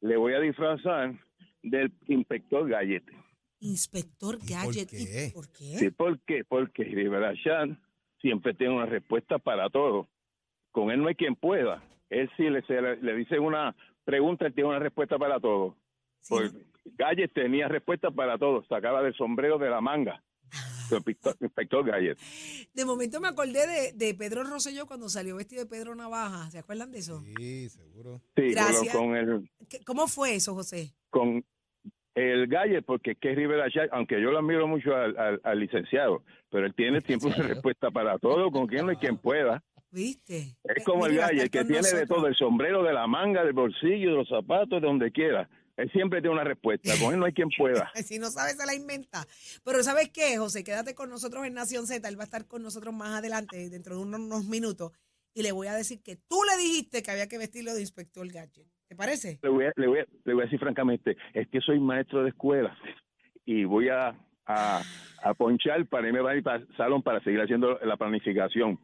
le 0.00 0.16
voy 0.16 0.34
a 0.34 0.40
disfrazar 0.40 1.14
del 1.62 1.92
inspector 2.08 2.68
Gallete. 2.68 3.12
Inspector 3.60 4.38
Gadget. 4.38 4.92
¿Y 4.92 5.32
¿Por 5.32 5.48
qué? 5.50 5.76
Sí, 5.78 5.90
¿por 5.90 6.18
qué? 6.20 6.44
Porque 6.44 6.84
Rivera 6.84 7.32
Chat 7.42 7.70
siempre 8.20 8.54
tiene 8.54 8.74
una 8.74 8.86
respuesta 8.86 9.38
para 9.38 9.68
todo. 9.70 10.08
Con 10.72 10.90
él 10.90 11.00
no 11.00 11.08
hay 11.08 11.14
quien 11.14 11.34
pueda. 11.36 11.82
Él 12.10 12.30
sí 12.36 12.44
le, 12.44 12.62
se 12.66 12.80
le, 12.80 12.96
le 12.96 13.14
dice 13.16 13.38
una 13.38 13.74
pregunta, 14.04 14.46
él 14.46 14.54
tiene 14.54 14.70
una 14.70 14.78
respuesta 14.78 15.18
para 15.18 15.40
todo. 15.40 15.76
Pues, 16.28 16.52
Gallet 16.96 17.28
tenía 17.32 17.68
respuesta 17.68 18.10
para 18.10 18.38
todo, 18.38 18.64
sacaba 18.66 19.02
del 19.02 19.14
sombrero 19.14 19.58
de 19.58 19.70
la 19.70 19.80
manga. 19.80 20.22
Su 20.88 20.94
inspector, 20.96 21.36
inspector 21.40 21.84
Gallet. 21.84 22.16
De 22.72 22.84
momento 22.86 23.20
me 23.20 23.28
acordé 23.28 23.66
de, 23.66 23.92
de 23.92 24.14
Pedro 24.14 24.42
Rosselló 24.44 24.86
cuando 24.86 25.08
salió 25.10 25.36
vestido 25.36 25.62
de 25.62 25.68
Pedro 25.68 25.94
Navaja. 25.94 26.50
¿Se 26.50 26.58
acuerdan 26.58 26.90
de 26.90 26.98
eso? 27.00 27.22
Sí, 27.36 27.68
seguro. 27.68 28.22
Sí, 28.34 28.50
Gracias. 28.52 28.94
con, 28.94 29.08
con 29.08 29.16
el 29.16 29.50
¿Qué- 29.68 29.84
¿Cómo 29.84 30.06
fue 30.08 30.34
eso, 30.36 30.54
José? 30.54 30.94
con 31.10 31.44
el 32.18 32.46
Gallet, 32.48 32.82
porque 32.82 33.12
es 33.12 33.18
que 33.18 33.34
Rivera 33.34 33.70
Chat, 33.70 33.88
aunque 33.92 34.20
yo 34.20 34.30
lo 34.30 34.38
admiro 34.38 34.66
mucho 34.66 34.94
al, 34.94 35.16
al- 35.18 35.40
al 35.44 35.60
licenciado, 35.60 36.22
pero 36.50 36.66
él 36.66 36.74
tiene 36.74 37.00
siempre 37.00 37.28
una 37.28 37.46
respuesta 37.48 37.90
para 37.90 38.18
todo, 38.18 38.50
con 38.50 38.66
quien 38.66 38.84
no 38.86 38.90
hay 38.90 38.96
quien 38.96 39.16
pueda. 39.18 39.62
¿Viste? 39.90 40.56
Es 40.64 40.84
como 40.84 41.06
el 41.06 41.12
Mira, 41.12 41.28
estar 41.28 41.50
que 41.50 41.64
tiene 41.64 41.88
de 41.90 42.06
todo, 42.06 42.26
el 42.26 42.34
sombrero, 42.34 42.82
de 42.82 42.92
la 42.92 43.06
manga, 43.06 43.42
del 43.42 43.54
bolsillo, 43.54 44.10
de 44.10 44.16
los 44.16 44.28
zapatos, 44.28 44.80
de 44.82 44.86
donde 44.86 45.10
quiera. 45.10 45.48
Él 45.78 45.90
siempre 45.92 46.20
tiene 46.20 46.34
una 46.34 46.44
respuesta, 46.44 46.92
con 47.00 47.14
él 47.14 47.20
no 47.20 47.26
hay 47.26 47.32
quien 47.32 47.48
pueda. 47.56 47.90
Si 48.04 48.18
no 48.18 48.30
sabes, 48.30 48.56
se 48.56 48.66
la 48.66 48.74
inventa. 48.74 49.26
Pero 49.64 49.82
¿sabes 49.82 50.10
qué, 50.10 50.36
José? 50.36 50.64
Quédate 50.64 50.94
con 50.94 51.08
nosotros 51.08 51.46
en 51.46 51.54
Nación 51.54 51.86
Z. 51.86 52.06
Él 52.08 52.18
va 52.18 52.22
a 52.22 52.24
estar 52.24 52.46
con 52.46 52.62
nosotros 52.62 52.92
más 52.92 53.16
adelante, 53.18 53.70
dentro 53.70 53.94
de 53.96 54.02
unos, 54.02 54.20
unos 54.20 54.44
minutos. 54.46 54.92
Y 55.34 55.42
le 55.42 55.52
voy 55.52 55.68
a 55.68 55.74
decir 55.74 56.02
que 56.02 56.16
tú 56.16 56.36
le 56.50 56.56
dijiste 56.62 57.02
que 57.02 57.10
había 57.12 57.28
que 57.28 57.38
vestirlo 57.38 57.72
de 57.74 57.80
inspector 57.80 58.26
Gadget. 58.26 58.66
¿Te 58.88 58.96
parece? 58.96 59.38
Le 59.42 59.48
voy, 59.50 59.64
a, 59.66 59.72
le, 59.76 59.86
voy 59.86 59.98
a, 60.00 60.06
le 60.24 60.34
voy 60.34 60.42
a 60.42 60.44
decir 60.46 60.58
francamente, 60.58 61.16
es 61.34 61.46
que 61.48 61.60
soy 61.60 61.78
maestro 61.78 62.22
de 62.22 62.30
escuela 62.30 62.76
y 63.44 63.64
voy 63.64 63.88
a, 63.90 64.14
a, 64.46 64.82
a 65.22 65.34
ponchar 65.34 65.86
para 65.86 66.08
irme 66.08 66.20
a 66.28 66.34
ir 66.34 66.42
para 66.42 66.58
el 66.58 66.76
salón 66.76 67.02
para 67.02 67.22
seguir 67.22 67.40
haciendo 67.40 67.78
la 67.84 67.96
planificación. 67.96 68.80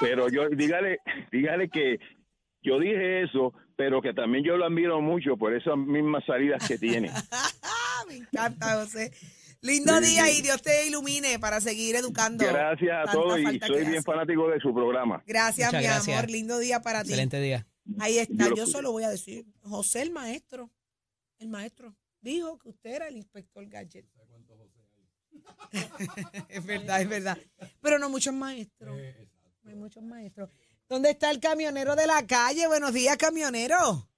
Pero 0.00 0.28
yo, 0.28 0.48
dígale, 0.50 0.98
dígale 1.32 1.70
que 1.70 1.98
yo 2.62 2.78
dije 2.78 3.22
eso, 3.22 3.54
pero 3.76 4.02
que 4.02 4.12
también 4.12 4.44
yo 4.44 4.56
lo 4.56 4.66
admiro 4.66 5.00
mucho 5.00 5.36
por 5.36 5.54
esas 5.54 5.76
mismas 5.78 6.24
salidas 6.26 6.66
que 6.66 6.76
tiene. 6.76 7.10
Me 8.08 8.16
encanta, 8.16 8.74
José. 8.80 9.12
Lindo 9.60 10.00
día 10.00 10.30
y 10.30 10.40
Dios 10.40 10.62
te 10.62 10.86
ilumine 10.86 11.38
para 11.38 11.60
seguir 11.60 11.96
educando. 11.96 12.44
Gracias 12.46 13.08
a 13.08 13.10
todos 13.10 13.40
y 13.40 13.58
soy 13.60 13.80
bien 13.80 13.88
hace. 13.96 14.02
fanático 14.02 14.48
de 14.48 14.60
su 14.60 14.72
programa. 14.72 15.22
Gracias, 15.26 15.68
Muchas 15.68 15.80
mi 15.82 15.86
gracias. 15.88 16.16
amor. 16.18 16.30
Lindo 16.30 16.58
día 16.58 16.80
para 16.80 17.02
ti. 17.02 17.08
Excelente 17.10 17.40
día. 17.40 17.66
Ahí 17.98 18.18
está, 18.18 18.44
Yo 18.44 18.50
lo 18.50 18.56
yo 18.56 18.66
solo 18.66 18.92
voy 18.92 19.04
a 19.04 19.10
decir, 19.10 19.46
José 19.62 20.02
el 20.02 20.10
maestro, 20.10 20.70
el 21.38 21.48
maestro, 21.48 21.96
dijo 22.20 22.58
que 22.58 22.68
usted 22.68 22.90
era 22.90 23.08
el 23.08 23.16
inspector 23.16 23.66
Gadget. 23.66 24.06
es 26.48 26.66
verdad, 26.66 27.00
es 27.00 27.08
verdad. 27.08 27.38
Pero 27.80 27.98
no 27.98 28.08
muchos 28.10 28.34
maestros. 28.34 28.96
No 29.62 29.70
hay 29.70 29.76
muchos 29.76 30.02
maestros. 30.02 30.50
¿Dónde 30.88 31.10
está 31.10 31.30
el 31.30 31.40
camionero 31.40 31.96
de 31.96 32.06
la 32.06 32.26
calle? 32.26 32.66
Buenos 32.66 32.92
días, 32.92 33.16
camionero. 33.16 34.08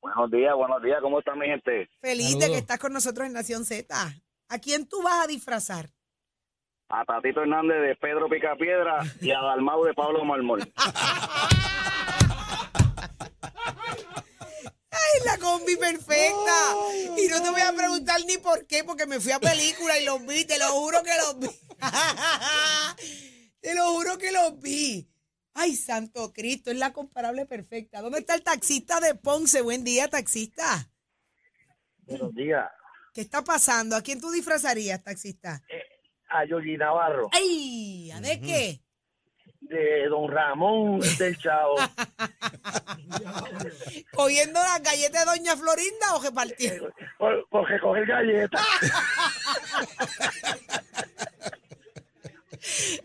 Buenos 0.00 0.30
días, 0.30 0.54
buenos 0.56 0.82
días, 0.82 0.98
¿cómo 1.00 1.20
está 1.20 1.34
mi 1.36 1.46
gente? 1.46 1.88
Feliz 2.00 2.36
de 2.38 2.48
que 2.48 2.58
estás 2.58 2.78
con 2.78 2.92
nosotros 2.92 3.26
en 3.26 3.34
Nación 3.34 3.64
Z. 3.64 3.94
¿A 4.48 4.58
quién 4.58 4.88
tú 4.88 5.00
vas 5.00 5.24
a 5.24 5.28
disfrazar? 5.28 5.90
A 6.88 7.04
Tatito 7.04 7.42
Hernández 7.42 7.80
de 7.80 7.96
Pedro 7.96 8.28
Picapiedra 8.28 8.98
y 9.20 9.30
a 9.30 9.40
Dalmau 9.40 9.84
de 9.84 9.94
Pablo 9.94 10.24
Marmol. 10.24 10.60
¡Ay, 15.14 15.20
la 15.26 15.38
combi 15.38 15.76
perfecta! 15.76 16.74
Y 17.18 17.28
no 17.28 17.42
te 17.42 17.50
voy 17.50 17.60
a 17.60 17.72
preguntar 17.72 18.20
ni 18.26 18.38
por 18.38 18.66
qué, 18.66 18.84
porque 18.84 19.06
me 19.06 19.20
fui 19.20 19.32
a 19.32 19.40
película 19.40 19.98
y 19.98 20.04
los 20.04 20.24
vi, 20.26 20.44
te 20.44 20.58
lo 20.58 20.66
juro 20.68 21.02
que 21.02 21.10
los 21.16 21.38
vi. 21.38 21.48
te 23.60 23.74
lo 23.74 23.92
juro 23.92 24.18
que 24.18 24.32
los 24.32 24.60
vi. 24.60 25.08
Ay, 25.54 25.76
santo 25.76 26.32
Cristo, 26.32 26.70
es 26.70 26.78
la 26.78 26.92
comparable 26.92 27.46
perfecta. 27.46 28.00
¿Dónde 28.00 28.20
está 28.20 28.34
el 28.34 28.42
taxista 28.42 29.00
de 29.00 29.14
Ponce? 29.14 29.60
Buen 29.60 29.84
día, 29.84 30.08
taxista. 30.08 30.90
Buenos 31.98 32.34
días. 32.34 32.70
¿Qué 33.12 33.20
está 33.20 33.42
pasando? 33.42 33.96
¿A 33.96 34.02
quién 34.02 34.20
tú 34.20 34.30
disfrazarías, 34.30 35.02
taxista? 35.02 35.62
A 36.28 36.46
Yogi 36.46 36.78
Navarro. 36.78 37.28
¡Ay! 37.32 38.10
¿a 38.12 38.20
¿De 38.20 38.40
qué? 38.40 38.81
De 39.62 40.06
Don 40.08 40.30
Ramón 40.30 41.00
del 41.18 41.36
Chao. 41.38 41.74
¿Cogiendo 44.12 44.60
las 44.60 44.82
galletas 44.82 45.24
de 45.24 45.30
Doña 45.30 45.56
Florinda 45.56 46.14
o 46.16 46.22
repartiendo? 46.22 46.92
Por, 47.18 47.48
por 47.48 47.68
recoger 47.68 48.06
galletas. 48.06 48.62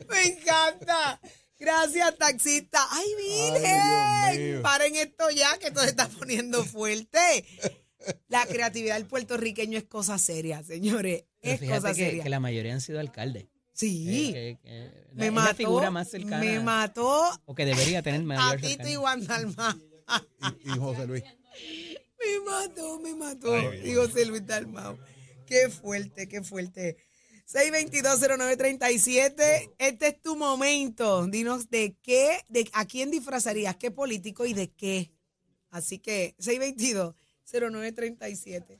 Me 0.09 0.23
encanta. 0.23 1.19
Gracias, 1.59 2.17
taxista. 2.17 2.79
¡Ay, 2.91 3.07
Virgen! 3.17 4.61
Paren 4.61 4.95
esto 4.95 5.29
ya, 5.31 5.57
que 5.57 5.67
esto 5.67 5.81
se 5.81 5.89
está 5.89 6.07
poniendo 6.07 6.63
fuerte. 6.63 7.45
La 8.27 8.45
creatividad 8.45 8.95
del 8.95 9.07
puertorriqueño 9.07 9.77
es 9.77 9.85
cosa 9.85 10.17
seria, 10.17 10.63
señores. 10.63 11.25
Pero 11.41 11.53
Es 11.53 11.59
fíjate 11.59 11.81
cosa 11.81 11.93
que, 11.93 12.05
seria. 12.05 12.23
que 12.23 12.29
la 12.29 12.39
mayoría 12.39 12.73
han 12.73 12.81
sido 12.81 12.99
alcaldes. 12.99 13.47
Sí. 13.77 14.31
Eh, 14.35 14.57
que- 14.63 14.69
que- 14.69 14.91
me 15.13 15.27
es 15.27 15.31
mató. 15.33 15.47
la 15.49 15.53
figura 15.55 15.91
más 15.91 16.09
cercana. 16.09 16.39
Me 16.39 16.59
mató 16.59 17.29
O 17.45 17.53
que 17.55 17.65
debería 17.65 18.01
tener 18.01 18.23
mayor 18.23 18.43
a 18.43 18.55
Tito 18.57 18.67
cercanía. 18.69 18.93
y 18.93 18.95
Juan 18.95 19.25
Dalmau. 19.27 19.79
Y 20.65 20.69
José 20.79 21.05
Luis. 21.07 21.23
Me 22.19 22.39
mató, 22.45 22.99
me 22.99 23.13
mató. 23.15 23.53
Ay, 23.53 23.91
y 23.91 23.93
José 23.93 24.25
Luis 24.25 24.45
Dalmau. 24.45 24.97
Qué 25.45 25.69
fuerte, 25.69 26.27
qué 26.27 26.41
fuerte. 26.43 26.97
6220937, 27.45 29.71
este 29.77 30.07
es 30.07 30.21
tu 30.21 30.35
momento. 30.35 31.25
Dinos 31.27 31.69
de 31.69 31.95
qué, 32.01 32.39
de 32.49 32.69
a 32.73 32.85
quién 32.85 33.11
disfrazarías, 33.11 33.75
qué 33.77 33.91
político 33.91 34.45
y 34.45 34.53
de 34.53 34.69
qué. 34.71 35.11
Así 35.69 35.99
que 35.99 36.35
6220937. 36.39 38.79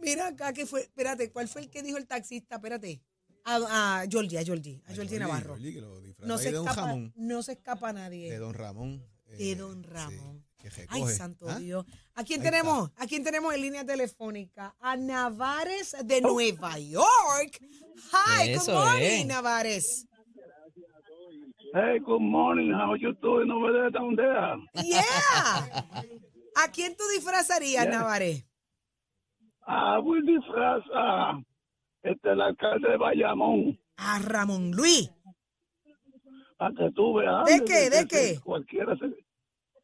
Mira 0.00 0.26
acá 0.28 0.52
que 0.52 0.66
fue, 0.66 0.80
espérate, 0.82 1.30
¿cuál 1.30 1.48
fue 1.48 1.62
el 1.62 1.70
que 1.70 1.82
dijo 1.82 1.96
el 1.98 2.06
taxista? 2.06 2.56
Espérate. 2.56 3.00
A, 3.44 4.00
a 4.02 4.06
Georgie, 4.08 4.38
a 4.38 4.44
Georgie, 4.44 4.80
a 4.86 4.94
Georgie 4.94 5.18
Navarro. 5.18 5.56
Georgie, 5.56 5.72
que 5.74 5.80
lo 5.80 6.00
No 6.26 6.38
se, 6.38 6.50
de 6.50 6.52
Don 6.56 6.68
escapa, 6.68 6.96
no 7.16 7.42
se 7.42 7.52
escapa 7.52 7.92
nadie. 7.92 8.30
De 8.30 8.38
Don 8.38 8.54
Ramón. 8.54 9.04
De 9.26 9.52
eh, 9.52 9.56
Don 9.56 9.82
Ramón. 9.82 10.44
que 10.58 10.70
Ay, 10.88 11.04
santo 11.08 11.48
¿Ah? 11.48 11.58
Dios. 11.58 11.84
¿A 12.14 12.22
quién 12.22 12.40
Ahí 12.40 12.46
tenemos? 12.50 12.90
¿A 12.96 13.06
quién 13.06 13.24
tenemos 13.24 13.52
en 13.54 13.62
línea 13.62 13.84
telefónica? 13.84 14.76
A 14.80 14.96
Navares 14.96 15.96
de 16.04 16.20
Nueva 16.20 16.78
York. 16.78 17.58
Hi, 18.12 18.50
Eso 18.50 18.72
good 18.72 18.80
morning, 18.84 19.20
es. 19.22 19.26
Navares. 19.26 20.06
Hey, 21.74 21.98
good 22.04 22.20
morning. 22.20 22.70
How 22.72 22.94
you 22.96 23.12
doing 23.22 23.50
over 23.50 23.72
there 23.72 23.90
down 23.90 24.14
there? 24.14 24.56
Yeah. 24.84 25.86
¿A 26.54 26.68
quién 26.70 26.94
tú 26.96 27.02
disfrazarías, 27.16 27.84
Yeah. 27.86 27.98
Navares? 27.98 28.44
Ah, 29.66 29.98
voy 30.00 30.20
disfraz 30.26 30.82
a 30.94 31.40
este, 32.02 32.30
el 32.32 32.40
alcalde 32.40 32.90
de 32.90 32.96
Bayamón. 32.96 33.78
A 33.96 34.18
Ramón 34.18 34.70
Luis. 34.72 35.10
Para 36.56 36.74
que 36.74 36.90
tú 36.92 37.14
veas. 37.14 37.44
¿De 37.46 37.64
qué? 37.64 37.90
¿De 37.90 38.06
qué? 38.06 38.40
Cualquiera 38.42 38.96
se... 38.96 39.06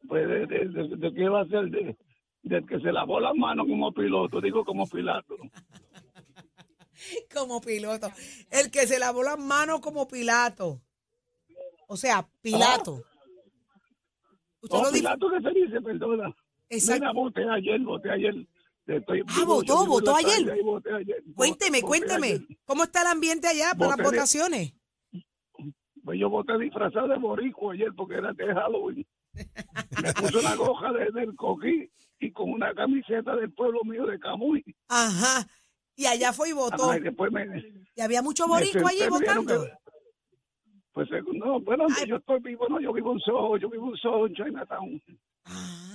Pues 0.07 0.27
de, 0.27 0.45
de, 0.47 0.65
de- 0.69 0.95
de 0.95 1.13
qué 1.13 1.27
va 1.29 1.41
a 1.41 1.45
ser 1.47 1.69
de, 1.69 1.97
del 2.43 2.65
que 2.65 2.79
se 2.79 2.91
lavó 2.91 3.19
las 3.19 3.35
manos 3.35 3.67
como 3.67 3.91
piloto, 3.93 4.39
digo 4.41 4.63
como 4.63 4.87
Pilato. 4.87 5.35
Como 7.33 7.61
piloto. 7.61 8.09
El 8.51 8.69
que 8.71 8.85
se 8.85 8.99
lavó 8.99 9.23
las 9.23 9.39
manos 9.39 9.79
como 9.79 10.05
Pilato. 10.07 10.81
O 11.87 11.95
sea, 11.95 12.27
Pilato. 12.41 13.01
Usted 14.61 14.77
Oh, 14.77 14.83
lo 14.83 14.91
Pilato 14.91 15.29
que 15.29 15.41
se 15.41 15.49
dice, 15.51 15.81
perdona. 15.81 16.35
Exacto. 16.69 16.99
Mira, 16.99 17.13
voté 17.13 17.49
ayer, 17.49 17.79
voté 17.79 18.11
ayer. 18.11 18.35
Estoy 18.97 19.23
Ah, 19.27 19.43
votó, 19.45 19.85
votó 19.85 20.15
ayer. 20.15 20.63
voté. 20.63 20.89
Cuénteme, 21.35 21.81
Voté 21.81 21.87
cuénteme. 21.87 22.27
ayer. 22.27 22.47
¿Cómo 22.65 22.83
está 22.83 23.01
el 23.01 23.07
ambiente 23.07 23.47
allá 23.47 23.73
para 23.77 23.89
las 23.91 23.97
Voté 23.97 24.01
de- 24.03 24.17
votaciones? 24.17 24.73
Pues 26.03 26.19
yo 26.19 26.29
voté 26.29 26.57
disfrazado 26.57 27.07
de 27.07 27.17
boricua 27.17 27.73
ayer 27.73 27.89
porque 27.95 28.15
era 28.15 28.33
de 28.33 28.45
Halloween. 28.53 29.05
Me 30.01 30.13
puse 30.13 30.37
una 30.39 30.55
goja 30.55 30.91
de, 30.93 31.11
del 31.11 31.35
coquí 31.35 31.89
y 32.19 32.31
con 32.31 32.51
una 32.51 32.73
camiseta 32.73 33.35
del 33.35 33.51
pueblo 33.53 33.81
mío 33.83 34.05
de 34.07 34.19
Camuy. 34.19 34.63
Ajá. 34.87 35.45
Y 35.95 36.05
allá 36.07 36.33
fue 36.33 36.49
y 36.49 36.53
votó. 36.53 36.89
Ay, 36.89 37.01
después 37.01 37.31
me, 37.31 37.45
Y 37.95 38.01
había 38.01 38.21
mucho 38.23 38.47
me 38.47 38.53
boricua 38.53 38.89
allí 38.89 39.07
votando. 39.07 39.65
que- 39.65 39.71
Pues 40.93 41.11
eh, 41.11 41.21
no, 41.33 41.59
bueno, 41.59 41.85
yo 42.07 42.15
estoy 42.15 42.39
vivo, 42.39 42.67
no, 42.69 42.79
yo 42.81 42.91
vivo 42.91 43.13
en 43.13 43.19
Soho, 43.19 43.57
yo 43.57 43.69
vivo 43.69 43.89
en 43.91 43.97
Soho, 43.97 44.25
en 44.27 44.33
Chinatown. 44.33 45.01
Ah. 45.45 45.85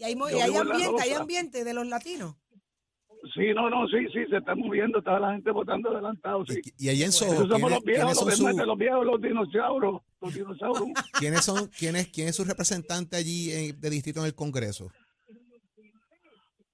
Y 0.00 0.04
hay, 0.04 0.14
y 0.14 0.40
hay 0.40 0.56
ambiente, 0.56 1.02
hay 1.02 1.12
ambiente 1.12 1.64
de 1.64 1.74
los 1.74 1.86
latinos. 1.86 2.34
Sí, 3.34 3.52
no, 3.54 3.68
no, 3.68 3.86
sí, 3.86 3.98
sí, 4.14 4.20
se 4.30 4.38
está 4.38 4.54
moviendo, 4.54 4.98
está 5.00 5.18
la 5.20 5.32
gente 5.32 5.50
votando 5.50 5.90
adelantado, 5.90 6.42
sí. 6.46 6.58
Y 6.78 6.88
ahí 6.88 7.02
en 7.02 7.12
Soho, 7.12 7.46
somos 7.46 7.48
¿quiénes, 7.50 7.70
los 7.70 7.84
viejos, 7.84 8.18
quiénes 8.18 8.36
son 8.38 8.46
los, 8.48 8.56
de 8.56 8.66
los 8.66 8.78
viejos, 8.78 9.04
los 9.06 9.20
dinosaurios, 9.20 10.00
los 10.22 10.34
dinosaurios. 10.34 10.88
quiénes 11.18 11.44
son, 11.44 11.66
quiénes, 11.78 12.08
quién 12.08 12.28
es 12.28 12.36
su 12.36 12.44
representante 12.44 13.16
allí 13.16 13.52
en- 13.52 13.78
de 13.78 13.90
distrito 13.90 14.20
en 14.20 14.26
el 14.26 14.34
Congreso? 14.34 14.90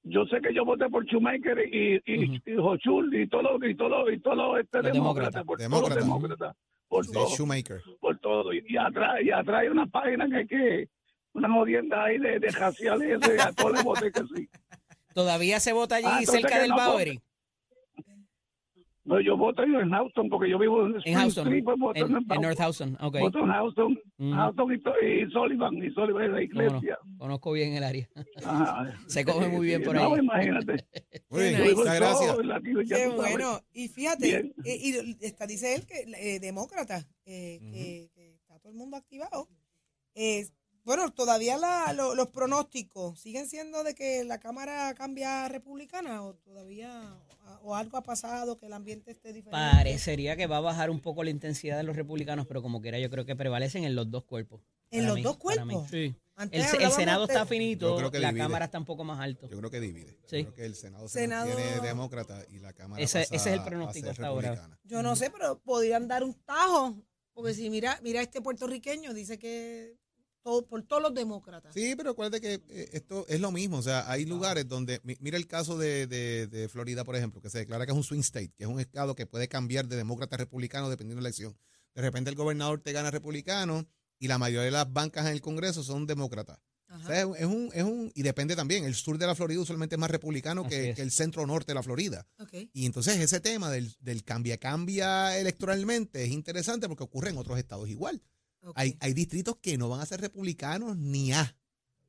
yo 0.09 0.25
sé 0.27 0.41
que 0.41 0.55
yo 0.55 0.65
voté 0.65 0.89
por 0.89 1.05
Schumacher 1.05 1.59
y, 1.67 1.97
y, 2.07 2.41
y 2.47 2.55
Hochul 2.57 3.13
y 3.13 3.29
todo 3.29 3.43
lo 3.59 3.69
y 3.69 3.75
todo 3.75 4.09
y 4.09 4.21
todo 4.21 4.35
lo 4.37 4.57
este 4.59 4.81
Los 4.83 4.93
demócrata, 4.93 5.41
demócratas. 5.41 5.45
por 5.45 5.59
Demócratas. 5.59 5.97
todos 5.99 5.99
los 5.99 6.29
demócratas, 6.29 6.57
por 6.89 7.07
todo, 7.07 7.29
Shoemaker. 7.37 7.83
por 8.01 8.19
todo 8.21 8.53
y, 8.53 8.65
y 8.69 8.77
atrás 8.77 9.17
y 9.25 9.33
atrás 9.33 9.63
hay 9.63 9.69
una 9.69 9.87
página 9.87 10.29
que 10.29 10.47
que 10.47 10.89
una 11.37 11.53
jodienda 11.53 12.05
ahí 12.05 12.19
de, 12.19 12.39
de 12.41 12.49
raciales 12.49 13.23
ese, 13.23 13.41
a 13.41 13.53
todos 13.53 13.73
les 13.73 13.85
voté 13.85 14.11
que 14.13 14.23
sí. 14.35 14.49
Todavía 15.15 15.61
se 15.61 15.73
vota 15.73 15.97
allí 15.97 16.07
Ah, 16.09 16.19
entonces 16.21 16.43
cerca 16.43 16.57
que 16.57 16.61
del 16.63 16.71
no 16.71 16.77
Bowery. 16.77 17.21
No, 19.05 19.21
yo 19.21 19.37
voto 19.37 19.63
en 19.63 19.89
Houston 19.91 20.29
porque 20.29 20.51
yo 20.51 20.59
vivo 20.59 20.85
en 20.85 20.93
En 20.95 20.99
Spring 20.99 21.15
Houston. 21.17 21.47
Street, 21.47 21.63
pues, 21.65 21.79
voto 21.79 22.05
En, 22.07 22.11
en, 22.17 22.27
en 22.29 22.41
North 22.43 22.59
Houston. 22.59 22.99
Ok. 23.01 23.19
voto 23.21 23.39
en 23.39 23.47
Houston, 23.53 23.99
Mm. 24.19 24.33
Houston 24.33 24.73
y, 24.73 24.79
to- 24.83 25.01
y 25.01 25.31
Sullivan 25.31 25.75
y 25.77 25.91
Sullivan 25.93 26.25
es 26.25 26.31
la 26.31 26.49
Cómo 26.49 26.63
no. 26.63 26.67
iglesia. 26.79 26.99
Conozco 27.19 27.53
bien 27.53 27.75
el 27.75 27.85
área. 27.85 28.09
Ajá. 28.45 28.93
Se 29.07 29.25
come 29.25 29.47
muy 29.49 29.67
bien 29.67 29.81
Sí, 29.81 29.87
por 29.87 29.95
no, 29.95 30.15
ahí. 30.15 30.21
imagínate. 30.21 30.87
Muy 31.31 31.41
bien, 31.41 31.65
Yo 31.65 31.77
muchas 31.77 31.97
gracias. 32.01 32.37
Ya 32.37 32.97
Qué 32.97 33.05
tú 33.05 33.17
sabes. 33.17 33.17
bueno. 33.17 33.61
Y 33.73 33.89
fíjate, 33.89 34.27
Bien. 34.27 34.55
eh, 34.65 34.77
y 34.81 35.25
está, 35.25 35.47
dice 35.47 35.75
él 35.77 35.87
que 35.87 36.01
eh, 36.17 36.41
demócrata, 36.41 37.07
eh, 37.27 37.61
que, 37.61 38.11
que 38.15 38.35
está 38.35 38.59
todo 38.59 38.73
el 38.73 38.79
mundo 38.79 38.97
activado. 38.97 39.47
Eh, 40.17 40.47
bueno, 40.87 41.11
todavía 41.13 41.59
la- 41.59 41.93
lo- 41.93 42.15
los 42.15 42.29
pronósticos 42.29 43.21
siguen 43.21 43.47
siendo 43.49 43.85
de 43.85 43.95
que 43.95 44.25
la 44.25 44.39
Cámara 44.41 44.95
cambia 44.95 45.45
a 45.45 45.49
republicana 45.49 46.23
o 46.23 46.35
todavía 46.35 47.15
o 47.63 47.75
algo 47.77 47.97
ha 47.97 48.03
pasado 48.03 48.59
que 48.59 48.67
el 48.67 48.73
ambiente 48.73 49.11
esté 49.11 49.33
diferente. 49.33 49.51
Parecería 49.77 50.37
que 50.37 50.47
va 50.47 50.57
a 50.57 50.61
bajar 50.61 50.91
un 50.91 51.01
poco 51.01 51.23
la 51.23 51.31
intensidad 51.31 51.77
de 51.77 51.83
los 51.83 51.95
republicanos, 51.97 52.47
pero 52.47 52.63
como 52.63 52.81
quiera, 52.81 52.99
yo 52.99 53.11
creo 53.11 53.25
que 53.27 53.37
prevalecen 53.37 53.85
en 53.85 53.95
los 53.95 54.11
dos 54.11 54.25
cuerpos. 54.25 54.63
¿En 54.91 55.07
los 55.07 55.17
mí, 55.17 55.23
dos 55.23 55.37
cuerpos? 55.37 55.89
Sí. 55.91 56.15
Antes 56.37 56.73
El, 56.75 56.83
el 56.83 56.93
Senado 56.93 57.25
está 57.25 57.41
Yo 57.41 57.47
finito, 57.47 57.97
creo 57.97 58.11
que 58.11 58.19
la. 58.19 58.33
Cámara 58.35 58.67
está 58.67 58.79
un 58.79 58.85
poco 58.85 59.05
más 59.05 59.19
alto. 59.21 59.49
Yo 59.49 59.59
creo 59.59 59.71
que 59.71 59.81
divide. 59.81 60.19
Sí. 60.27 60.39
Yo 60.39 60.43
creo 60.45 60.55
que 60.55 60.67
el 60.67 60.75
Senado, 60.77 61.09
se 61.09 61.21
Senado- 61.21 61.49
mantiene 61.49 61.81
demócrata 61.81 62.45
y 62.51 62.59
la 62.59 62.73
Cámara 62.73 63.03
Ese- 63.03 63.21
pasa 63.21 63.35
ese 63.35 63.49
es 63.51 63.55
el 63.59 63.65
pronóstico 63.65 64.11
hasta 64.11 64.27
ahora. 64.27 64.51
republicana. 64.51 64.81
Yo 64.85 65.03
no 65.03 65.17
sé, 65.17 65.31
pero 65.31 65.59
podrían 65.61 66.07
dar 66.09 66.23
un 66.23 66.35
tajo, 66.35 66.95
porque 67.33 67.55
si 67.55 67.71
mira, 67.71 67.99
mira 68.03 68.21
este 68.23 68.41
puertorriqueño 68.41 69.15
dice 69.15 69.39
que 69.39 69.97
todo, 70.47 70.65
por 70.67 70.83
todos 70.85 71.03
los 71.03 71.13
demócratas. 71.15 71.75
Sí, 71.75 71.95
pero 71.97 72.11
acuérdate 72.11 72.41
que 72.41 72.55
eh, 72.69 72.91
esto 72.93 73.27
es 73.29 73.41
lo 73.41 73.51
mismo. 73.51 73.79
O 73.79 73.83
sea, 73.83 74.09
hay 74.11 74.25
lugares 74.25 74.69
donde, 74.69 75.01
mi- 75.03 75.17
mira 75.21 75.37
el 75.37 75.47
caso 75.49 75.77
de, 75.77 76.07
de- 76.07 76.47
de 76.47 76.69
Florida, 76.69 77.03
por 77.05 77.17
ejemplo, 77.17 77.41
que 77.43 77.51
se 77.51 77.59
declara 77.59 77.85
que 77.85 77.91
es 77.93 77.97
un 77.99 78.05
swing 78.05 78.21
state, 78.21 78.53
que 78.57 78.63
es 78.65 78.71
un 78.71 78.79
estado 78.79 79.15
que 79.17 79.27
puede 79.27 79.49
cambiar 79.49 79.89
de 79.89 79.97
demócrata 79.97 80.37
a 80.37 80.39
republicano 80.39 80.89
dependiendo 80.89 81.17
de 81.21 81.23
la 81.25 81.29
elección. 81.29 81.59
De 81.97 82.03
repente 82.03 82.31
el 82.31 82.37
gobernador 82.37 82.81
te 82.81 82.93
gana 82.93 83.11
republicano 83.11 83.87
y 84.21 84.29
la 84.29 84.39
mayoría 84.39 84.65
de 84.67 84.71
las 84.71 84.93
bancas 84.93 85.27
en 85.27 85.33
el 85.33 85.41
Congreso 85.41 85.83
son 85.83 86.07
demócratas. 86.07 86.59
O 86.89 87.05
sea, 87.05 87.23
es 87.23 87.45
un- 87.45 87.71
es 87.75 87.83
un, 87.83 88.13
y 88.15 88.23
depende 88.23 88.55
también, 88.55 88.85
el 88.85 88.95
sur 88.95 89.19
de 89.19 89.27
la 89.27 89.35
Florida 89.35 89.61
usualmente 89.61 89.97
es 89.97 89.99
más 89.99 90.11
republicano 90.11 90.63
que, 90.69 90.91
es. 90.91 90.97
que 90.97 91.03
el 91.03 91.11
centro 91.11 91.45
norte 91.45 91.73
de 91.73 91.75
la 91.75 91.83
Florida. 91.83 92.25
Y 92.73 92.87
entonces 92.87 93.17
ese 93.19 93.41
tema 93.41 93.69
del, 93.73 93.93
del 93.99 94.23
cambia-cambia 94.23 95.37
electoralmente 95.39 96.23
es 96.25 96.31
interesante 96.31 96.87
porque 96.89 97.03
ocurre 97.05 97.31
en 97.31 97.39
otros 97.39 97.59
estados 97.59 97.89
igual. 97.89 98.23
Hay, 98.75 98.97
hay 99.01 99.13
distritos 99.15 99.57
que 99.61 99.79
no 99.79 99.89
van 99.89 100.01
a 100.01 100.07
ser 100.07 100.21
republicanos 100.21 100.97
ni 100.97 101.33
A. 101.33 101.57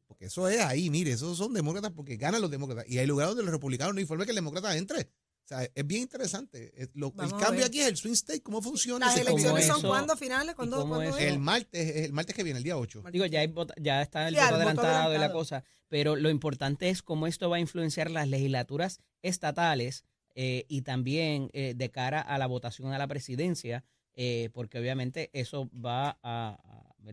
Porque 0.07 0.25
eso 0.25 0.47
es 0.47 0.59
ahí, 0.61 0.89
mire, 0.89 1.11
esos 1.11 1.37
son 1.37 1.53
demócratas 1.53 1.91
porque 1.91 2.15
ganan 2.17 2.41
los 2.41 2.49
demócratas. 2.49 2.85
Y 2.87 2.97
hay 2.97 3.05
lugares 3.07 3.29
donde 3.31 3.43
los 3.43 3.51
republicanos 3.51 3.93
no 3.93 4.01
informan 4.01 4.25
que 4.25 4.31
el 4.31 4.35
demócrata 4.35 4.75
entre. 4.77 5.01
O 5.01 5.47
sea, 5.47 5.63
es 5.63 5.87
bien 5.87 6.01
interesante. 6.01 6.73
Es 6.81 6.89
lo- 6.93 7.13
el 7.21 7.31
cambio 7.37 7.65
aquí 7.65 7.79
es 7.79 7.87
el 7.87 7.95
swing 7.97 8.13
state, 8.13 8.41
cómo 8.41 8.61
funciona. 8.61 9.05
Las 9.05 9.17
elecciones 9.17 9.65
son 9.67 9.81
cuándo 9.81 10.15
finales, 10.17 10.55
cuándo? 10.55 11.01
El 11.17 11.39
martes, 11.39 11.89
es 11.95 12.05
el 12.05 12.13
martes 12.13 12.35
que 12.35 12.43
viene, 12.43 12.57
el 12.57 12.63
día 12.63 12.77
8. 12.77 13.03
Digo, 13.11 13.25
ya, 13.25 13.41
hay 13.41 13.47
vota- 13.47 13.73
ya 13.79 14.01
está 14.01 14.27
el 14.27 14.35
Sí, 14.35 14.41
voto 14.41 14.47
el 14.47 14.51
voto 14.51 14.61
adelantado 14.61 14.87
y 14.89 14.93
la 14.93 15.05
adelantado. 15.05 15.39
cosa, 15.39 15.63
pero 15.87 16.15
lo 16.17 16.29
importante 16.29 16.89
es 16.89 17.01
cómo 17.01 17.27
esto 17.27 17.49
va 17.49 17.57
a 17.57 17.59
influenciar 17.61 18.11
las 18.11 18.27
legislaturas 18.27 18.99
estatales 19.21 20.03
eh, 20.35 20.65
y 20.67 20.81
también 20.83 21.49
eh, 21.53 21.73
de 21.75 21.89
cara 21.91 22.21
a 22.21 22.37
la 22.37 22.45
votación 22.47 22.91
a 22.93 22.97
la 22.97 23.07
presidencia, 23.07 23.83
eh, 24.19 24.49
porque 24.51 24.79
obviamente 24.79 25.29
eso 25.31 25.69
va 25.73 26.17
a, 26.23 26.57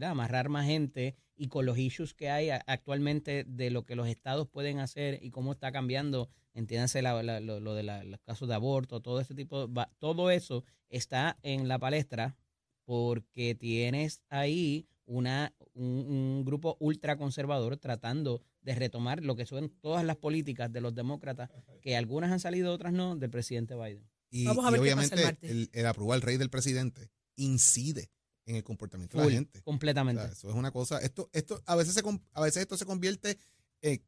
amarrar 0.02 0.48
más 0.48 0.66
gente 0.66 1.14
y 1.36 1.46
con 1.46 1.66
los 1.66 1.78
issues 1.78 2.14
que 2.14 2.28
hay 2.30 2.50
actualmente 2.50 3.44
de 3.44 3.70
lo 3.70 3.84
que 3.84 3.94
los 3.94 4.08
estados 4.08 4.48
pueden 4.48 4.80
hacer 4.80 5.20
y 5.22 5.30
cómo 5.30 5.52
está 5.52 5.70
cambiando, 5.70 6.28
entiéndase 6.54 7.00
la- 7.02 7.22
lo, 7.22 7.74
de 7.74 7.82
los 7.82 8.20
casos 8.22 8.48
de 8.48 8.54
aborto, 8.54 9.00
todo 9.00 9.20
este 9.20 9.34
tipo, 9.34 9.72
va- 9.72 9.92
todo 10.00 10.30
eso 10.30 10.64
está 10.88 11.38
en 11.42 11.68
la 11.68 11.78
palestra 11.78 12.36
porque 12.84 13.54
tienes 13.54 14.22
ahí 14.30 14.88
una, 15.06 15.54
un, 15.74 15.84
un 16.08 16.44
grupo 16.44 16.76
ultraconservador 16.80 17.76
tratando 17.76 18.42
de 18.62 18.74
retomar 18.74 19.22
lo 19.22 19.36
que 19.36 19.46
son 19.46 19.68
todas 19.68 20.04
las 20.04 20.16
políticas 20.16 20.72
de 20.72 20.80
los 20.80 20.94
demócratas, 20.94 21.50
que 21.82 21.96
algunas 21.96 22.32
han 22.32 22.40
salido, 22.40 22.72
otras 22.72 22.94
no, 22.94 23.14
del 23.14 23.30
presidente 23.30 23.74
Biden. 23.74 24.08
Y, 24.36 24.44
Vamos 24.46 24.64
a 24.64 24.68
y 24.68 24.72
ver 24.72 24.80
qué 24.82 24.86
pasa 24.86 24.94
obviamente 24.94 25.14
el 25.16 25.22
martes. 25.24 25.50
el, 25.50 25.70
el 25.72 25.86
aprobar 25.86 26.16
al 26.16 26.22
rey 26.22 26.36
del 26.36 26.50
presidente 26.50 27.10
incide 27.36 28.10
en 28.46 28.56
el 28.56 28.64
comportamiento 28.64 29.16
de 29.18 29.24
la 29.26 29.30
gente. 29.30 29.62
completamente. 29.62 30.20
O 30.22 30.24
sea, 30.26 30.32
eso 30.32 30.48
es 30.50 30.54
una 30.56 30.70
cosa. 30.72 30.98
Esto, 30.98 31.30
esto, 31.32 31.62
a 31.66 31.76
veces 31.76 31.94
se, 31.94 32.02
a 32.32 32.40
veces 32.40 32.62
esto 32.62 32.76
se 32.76 32.84
convierte 32.84 33.38
en 33.80 34.02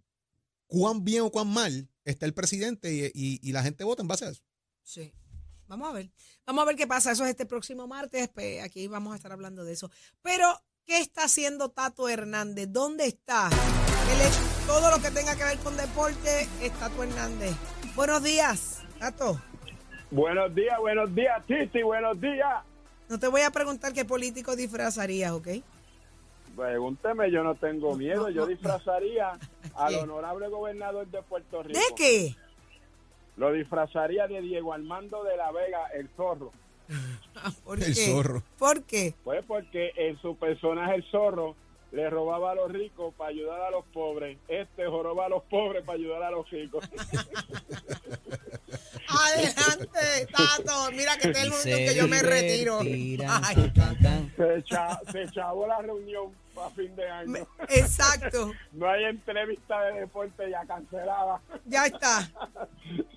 cuán 0.67 1.05
bien 1.05 1.23
o 1.23 1.31
cuán 1.31 1.47
mal 1.49 1.89
está 2.05 2.27
el 2.27 2.35
presidente 2.35 2.93
y, 2.93 3.05
y- 3.15 3.41
y 3.41 3.53
la 3.53 3.63
gente 3.63 3.85
vota 3.85 4.03
en 4.03 4.09
base 4.09 4.25
a 4.25 4.31
eso. 4.31 4.43
Sí. 4.83 5.15
Vamos 5.69 5.89
a 5.89 5.93
ver. 5.93 6.11
Vamos 6.45 6.63
a 6.63 6.67
ver 6.67 6.77
qué 6.77 6.87
pasa. 6.87 7.13
Eso 7.13 7.25
es 7.25 7.31
este 7.31 7.47
próximo 7.47 7.87
martes. 7.87 8.29
pues, 8.29 8.63
aquí 8.63 8.89
vamos 8.89 9.13
a 9.13 9.17
estar 9.17 9.31
hablando 9.33 9.65
de 9.65 9.73
eso. 9.75 9.91
Pero, 10.23 10.47
¿qué 10.85 11.01
está 11.01 11.25
haciendo 11.25 11.71
Tato 11.71 12.09
Hernández? 12.09 12.69
¿Dónde 12.71 13.07
está? 13.07 13.49
Él 13.49 14.21
es- 14.21 14.67
todo 14.67 14.91
lo 14.91 15.01
que 15.03 15.11
tenga 15.13 15.35
que 15.37 15.45
ver 15.45 15.59
con 15.59 15.77
deporte 15.77 16.49
es 16.63 16.73
Tato 16.79 17.03
Hernández. 17.03 17.55
Buenos 17.95 18.23
días, 18.23 18.79
Tato. 18.99 19.41
Buenos 20.11 20.55
días, 20.55 20.79
buenos 20.79 21.15
días, 21.15 21.45
Titi, 21.47 21.83
buenos 21.83 22.21
días. 22.21 22.63
No 23.09 23.19
te 23.19 23.29
voy 23.29 23.43
a 23.43 23.51
preguntar 23.51 23.93
qué 23.93 24.05
político 24.05 24.55
disfrazarías, 24.57 25.33
¿ok? 25.33 25.49
Pregúnteme, 26.57 27.31
yo 27.31 27.43
no 27.43 27.55
tengo 27.55 27.95
miedo. 27.97 28.31
Yo 28.31 28.43
no. 28.43 28.47
disfrazaría 28.47 29.39
al 29.75 29.95
honorable 29.97 30.49
gobernador 30.49 31.07
de 31.09 31.23
Puerto 31.23 31.63
Rico. 31.63 31.79
¿De 31.79 31.95
qué? 31.97 32.35
Lo 33.37 33.53
disfrazaría 33.53 34.27
de 34.27 34.41
Diego 34.41 34.73
Armando 34.73 35.23
de 35.25 35.37
la 35.37 35.53
Vega, 35.53 35.87
el 35.95 36.09
zorro. 36.17 36.53
¿Por 37.65 37.79
El 37.83 37.95
qué? 37.95 38.07
zorro. 38.13 38.43
¿Por 38.59 38.85
qué? 38.85 39.15
Pues 39.25 39.45
porque 39.45 39.93
en 39.97 40.19
su 40.23 40.37
personaje 40.37 40.95
el 40.95 41.05
zorro 41.11 41.55
le 41.93 42.09
robaba 42.09 42.53
a 42.53 42.55
los 42.55 42.73
ricos 42.73 43.13
para 43.15 43.31
ayudar 43.31 43.61
a 43.61 43.71
los 43.71 43.85
pobres. 43.87 44.39
Este 44.49 44.87
joroba 44.87 45.27
a 45.27 45.29
los 45.29 45.43
pobres 45.45 45.85
para 45.85 45.99
ayudar 45.99 46.23
a 46.23 46.31
los 46.31 46.49
ricos. 46.51 46.85
Adelante, 49.09 50.27
Tato. 50.33 50.91
Mira 50.93 51.17
que 51.17 51.29
este 51.29 51.39
es 51.39 51.45
el 51.45 51.51
momento 51.51 51.77
en 51.77 51.87
que 51.89 51.95
yo 51.95 52.09
me 52.09 52.23
retiro. 52.23 52.79
Ay, 52.81 53.73
Se, 54.37 54.57
echa- 54.59 55.01
se 55.11 55.23
echabó 55.23 55.67
la 55.67 55.79
reunión 55.81 56.33
a 56.61 56.71
fin 56.71 56.95
de 56.97 57.09
año. 57.09 57.47
exacto. 57.69 58.53
No 58.73 58.89
hay 58.89 59.05
entrevista 59.05 59.81
de 59.85 60.01
deporte 60.01 60.51
ya 60.51 60.65
cancelada. 60.67 61.41
Ya 61.67 61.87
está. 61.87 62.29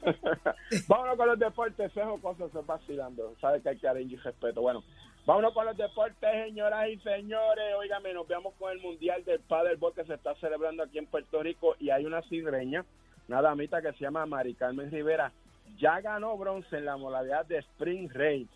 Vámonos 0.88 1.18
con 1.18 1.28
los 1.28 1.40
deportes, 1.40 1.92
Cejo 1.94 2.20
Cosas 2.22 2.52
se 2.52 2.60
vacilando. 2.60 3.34
Sabe 3.42 3.62
que 3.62 3.70
hay 3.70 3.78
cariño 3.78 4.14
y 4.14 4.18
respeto. 4.18 4.62
Bueno, 4.62 4.84
vámonos 5.26 5.54
con 5.54 5.66
los 5.66 5.76
deportes, 5.78 6.30
señoras 6.46 6.88
y 6.90 6.98
señores. 7.00 7.76
Óigame, 7.78 8.14
nos 8.14 8.28
veamos 8.28 8.54
con 8.60 8.72
el 8.72 8.80
Mundial 8.80 9.24
del 9.26 9.40
Paddleball 9.42 9.94
que 9.94 10.06
se 10.06 10.14
está 10.16 10.36
celebrando 10.36 10.84
aquí 10.84 10.98
en 10.98 11.06
Puerto 11.08 11.42
Rico 11.44 11.76
y 11.80 11.90
hay 11.90 12.06
una 12.06 12.22
cidreña, 12.24 12.86
una 13.28 13.42
damita 13.42 13.82
que 13.82 13.92
se 13.94 14.00
llama 14.00 14.26
Mari 14.26 14.54
Carmen 14.56 14.92
Rivera. 14.92 15.32
Ya 15.80 16.02
ganó 16.02 16.38
bronce 16.38 16.78
en 16.78 16.86
la 16.86 16.98
modalidad 16.98 17.46
de 17.46 17.60
Spring 17.60 18.10
Race. 18.14 18.50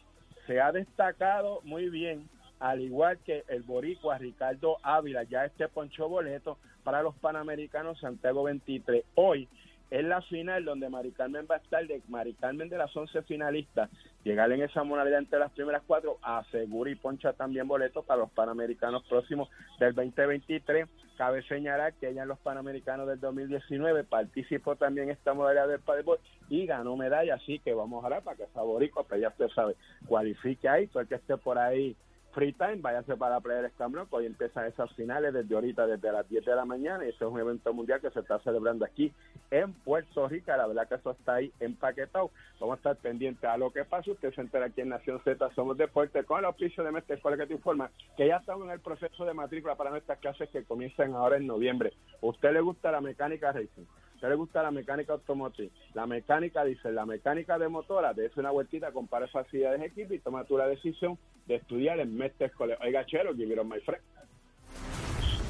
Se 0.45 0.59
ha 0.59 0.73
destacado 0.73 1.61
muy 1.63 1.89
bien, 1.89 2.29
al 2.59 2.81
igual 2.81 3.17
que 3.19 3.45
el 3.47 3.63
boricua 3.63 4.17
Ricardo 4.17 4.77
Ávila. 4.83 5.23
Ya 5.23 5.45
este 5.45 5.69
poncho 5.69 6.09
boleto 6.09 6.57
para 6.83 7.01
los 7.01 7.15
Panamericanos 7.15 7.99
Santiago 8.01 8.43
23. 8.43 9.05
Hoy 9.15 9.47
es 9.93 10.03
la 10.03 10.23
final 10.23 10.65
donde 10.65 10.89
Mari 10.89 11.11
Carmen 11.11 11.45
va 11.49 11.53
a 11.53 11.57
estar 11.59 11.85
de 11.85 12.01
Mari 12.07 12.33
Carmen 12.33 12.67
de 12.67 12.79
las 12.79 12.97
11 12.97 13.21
finalistas, 13.21 13.91
llegar 14.23 14.51
en 14.51 14.63
esa 14.63 14.83
modalidad 14.83 15.19
entre 15.19 15.37
las 15.37 15.51
primeras 15.51 15.83
cuatro, 15.85 16.17
asegura 16.23 16.89
y 16.89 16.95
poncha 16.95 17.33
también 17.33 17.67
boletos 17.67 18.03
para 18.03 18.21
los 18.21 18.31
Panamericanos 18.31 19.03
próximos 19.03 19.49
del 19.79 19.93
2023. 19.93 20.89
Cabe 21.15 21.43
señalar 21.43 21.93
que 21.93 22.09
ella 22.09 22.23
en 22.23 22.29
los 22.29 22.39
Panamericanos 22.39 23.07
del 23.07 23.19
2019 23.19 24.03
participó 24.05 24.75
también 24.75 25.09
en 25.09 25.15
esta 25.15 25.35
modalidad 25.35 25.67
del 25.67 25.79
paddleball 25.79 26.17
y 26.49 26.65
ganó 26.65 26.97
medalla, 26.97 27.35
así 27.35 27.59
que 27.59 27.75
vamos 27.75 28.03
a 28.03 28.07
orar 28.07 28.23
para 28.23 28.35
que 28.35 28.43
esa 28.45 28.63
boricua, 28.63 29.03
pues 29.03 29.21
ya 29.21 29.27
usted 29.27 29.49
sabe, 29.49 29.75
cualifique 30.07 30.67
ahí, 30.67 30.87
todo 30.87 31.01
el 31.03 31.07
que 31.07 31.15
esté 31.15 31.37
por 31.37 31.59
ahí 31.59 31.95
free 32.33 32.53
time, 32.53 32.77
váyase 32.77 33.15
para 33.15 33.35
la 33.35 33.41
playa 33.41 33.61
del 33.61 33.71
Escambrón, 33.71 34.07
que 34.07 34.15
hoy 34.15 34.25
empiezan 34.25 34.65
esas 34.65 34.91
finales 34.93 35.33
desde 35.33 35.53
ahorita, 35.53 35.87
desde 35.87 36.11
las 36.11 36.27
10 36.27 36.45
de 36.45 36.55
la 36.55 36.65
mañana, 36.65 37.05
y 37.05 37.09
ese 37.09 37.23
es 37.23 37.31
un 37.31 37.39
evento 37.39 37.73
mundial 37.73 38.01
que 38.01 38.09
se 38.09 38.19
está 38.19 38.39
celebrando 38.39 38.85
aquí 38.85 39.13
en 39.51 39.73
Puerto 39.73 40.27
Rico, 40.27 40.51
la 40.51 40.67
verdad 40.67 40.87
que 40.87 40.95
eso 40.95 41.11
está 41.11 41.35
ahí 41.35 41.51
empaquetado, 41.59 42.31
vamos 42.59 42.73
a 42.73 42.77
estar 42.77 42.95
pendientes 42.97 43.43
a 43.43 43.57
lo 43.57 43.71
que 43.71 43.85
pasa, 43.85 44.11
usted 44.11 44.33
se 44.33 44.41
entera 44.41 44.65
aquí 44.65 44.81
en 44.81 44.89
Nación 44.89 45.21
Z, 45.23 45.49
Somos 45.53 45.77
Deportes, 45.77 46.25
con 46.25 46.39
el 46.39 46.45
auspicio 46.45 46.83
de 46.83 46.91
Mestre 46.91 47.15
Escuela 47.15 47.37
que 47.37 47.47
te 47.47 47.53
informa 47.53 47.91
que 48.17 48.27
ya 48.27 48.37
estamos 48.37 48.65
en 48.65 48.71
el 48.71 48.79
proceso 48.79 49.25
de 49.25 49.33
matrícula 49.33 49.75
para 49.75 49.91
nuestras 49.91 50.19
clases 50.19 50.49
que 50.49 50.63
comienzan 50.63 51.13
ahora 51.13 51.37
en 51.37 51.47
noviembre. 51.47 51.93
¿Usted 52.21 52.51
le 52.51 52.61
gusta 52.61 52.91
la 52.91 53.01
mecánica 53.01 53.51
racing? 53.51 53.85
¿Usted 54.23 54.31
le 54.31 54.37
gusta 54.37 54.63
la 54.63 54.71
mecánica 54.71 55.11
automotriz? 55.11 55.69
La 55.93 56.07
mecánica, 56.07 56.63
dice, 56.63 56.93
la 56.93 57.05
mecánica 57.05 57.59
de 57.59 57.67
motora, 57.67 58.13
dése 58.13 58.39
una 58.39 58.51
vueltita, 58.51 58.93
compare 58.93 59.27
facilidades 59.27 59.81
de 59.81 59.87
equipo 59.87 60.13
y 60.13 60.19
toma 60.19 60.45
tú 60.45 60.57
la 60.57 60.65
decisión 60.65 61.19
de 61.45 61.55
estudiar 61.55 61.99
en 61.99 62.15
Mestre 62.15 62.45
Escuela. 62.45 62.77
Oiga, 62.81 63.05
chero, 63.05 63.35
give 63.35 63.53
it 63.53 63.61
my 63.65 63.81
friend. 63.81 64.01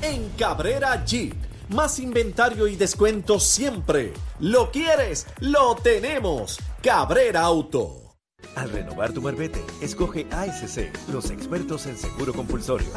En 0.02 0.28
Cabrera 0.40 1.06
Jeep, 1.06 1.36
más 1.70 2.00
inventario 2.00 2.68
y 2.68 2.76
descuento 2.76 3.40
siempre. 3.40 4.12
¿Lo 4.40 4.72
quieres? 4.72 5.28
Lo 5.40 5.76
tenemos. 5.76 6.58
Cabrera 6.82 7.42
Auto. 7.42 8.16
Al 8.56 8.72
renovar 8.72 9.14
tu 9.14 9.22
marbete, 9.22 9.64
escoge 9.84 10.26
ASC, 10.32 11.12
los 11.12 11.30
expertos 11.30 11.86
en 11.86 11.96
seguro 11.96 12.34
compulsorio. 12.34 12.88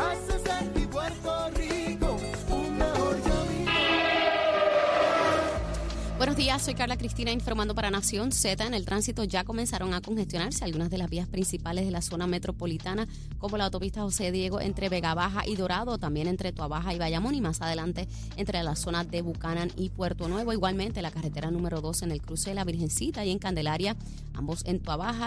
Buenos 6.16 6.36
días, 6.36 6.62
soy 6.62 6.72
Carla 6.72 6.96
Cristina 6.96 7.30
informando 7.30 7.74
para 7.74 7.90
Nación 7.90 8.32
Z. 8.32 8.64
En 8.64 8.72
el 8.72 8.86
tránsito 8.86 9.24
ya 9.24 9.44
comenzaron 9.44 9.92
a 9.92 10.00
congestionarse 10.00 10.64
algunas 10.64 10.88
de 10.88 10.96
las 10.96 11.10
vías 11.10 11.28
principales 11.28 11.84
de 11.84 11.90
la 11.90 12.00
zona 12.00 12.26
metropolitana, 12.26 13.06
como 13.36 13.58
la 13.58 13.66
autopista 13.66 14.00
José 14.00 14.32
Diego 14.32 14.62
entre 14.62 14.88
Vega 14.88 15.12
Baja 15.12 15.46
y 15.46 15.56
Dorado, 15.56 15.98
también 15.98 16.26
entre 16.26 16.52
Tuabaja 16.52 16.94
y 16.94 16.98
Bayamón 16.98 17.34
y 17.34 17.42
más 17.42 17.60
adelante 17.60 18.08
entre 18.38 18.62
la 18.62 18.76
zona 18.76 19.04
de 19.04 19.20
Bucanan 19.20 19.70
y 19.76 19.90
Puerto 19.90 20.26
Nuevo. 20.26 20.54
Igualmente 20.54 21.02
la 21.02 21.10
carretera 21.10 21.50
número 21.50 21.82
2 21.82 22.04
en 22.04 22.12
el 22.12 22.22
cruce 22.22 22.48
de 22.48 22.54
la 22.54 22.64
Virgencita 22.64 23.22
y 23.26 23.30
en 23.30 23.38
Candelaria, 23.38 23.94
ambos 24.32 24.64
en 24.64 24.80
Tuabaja. 24.80 25.24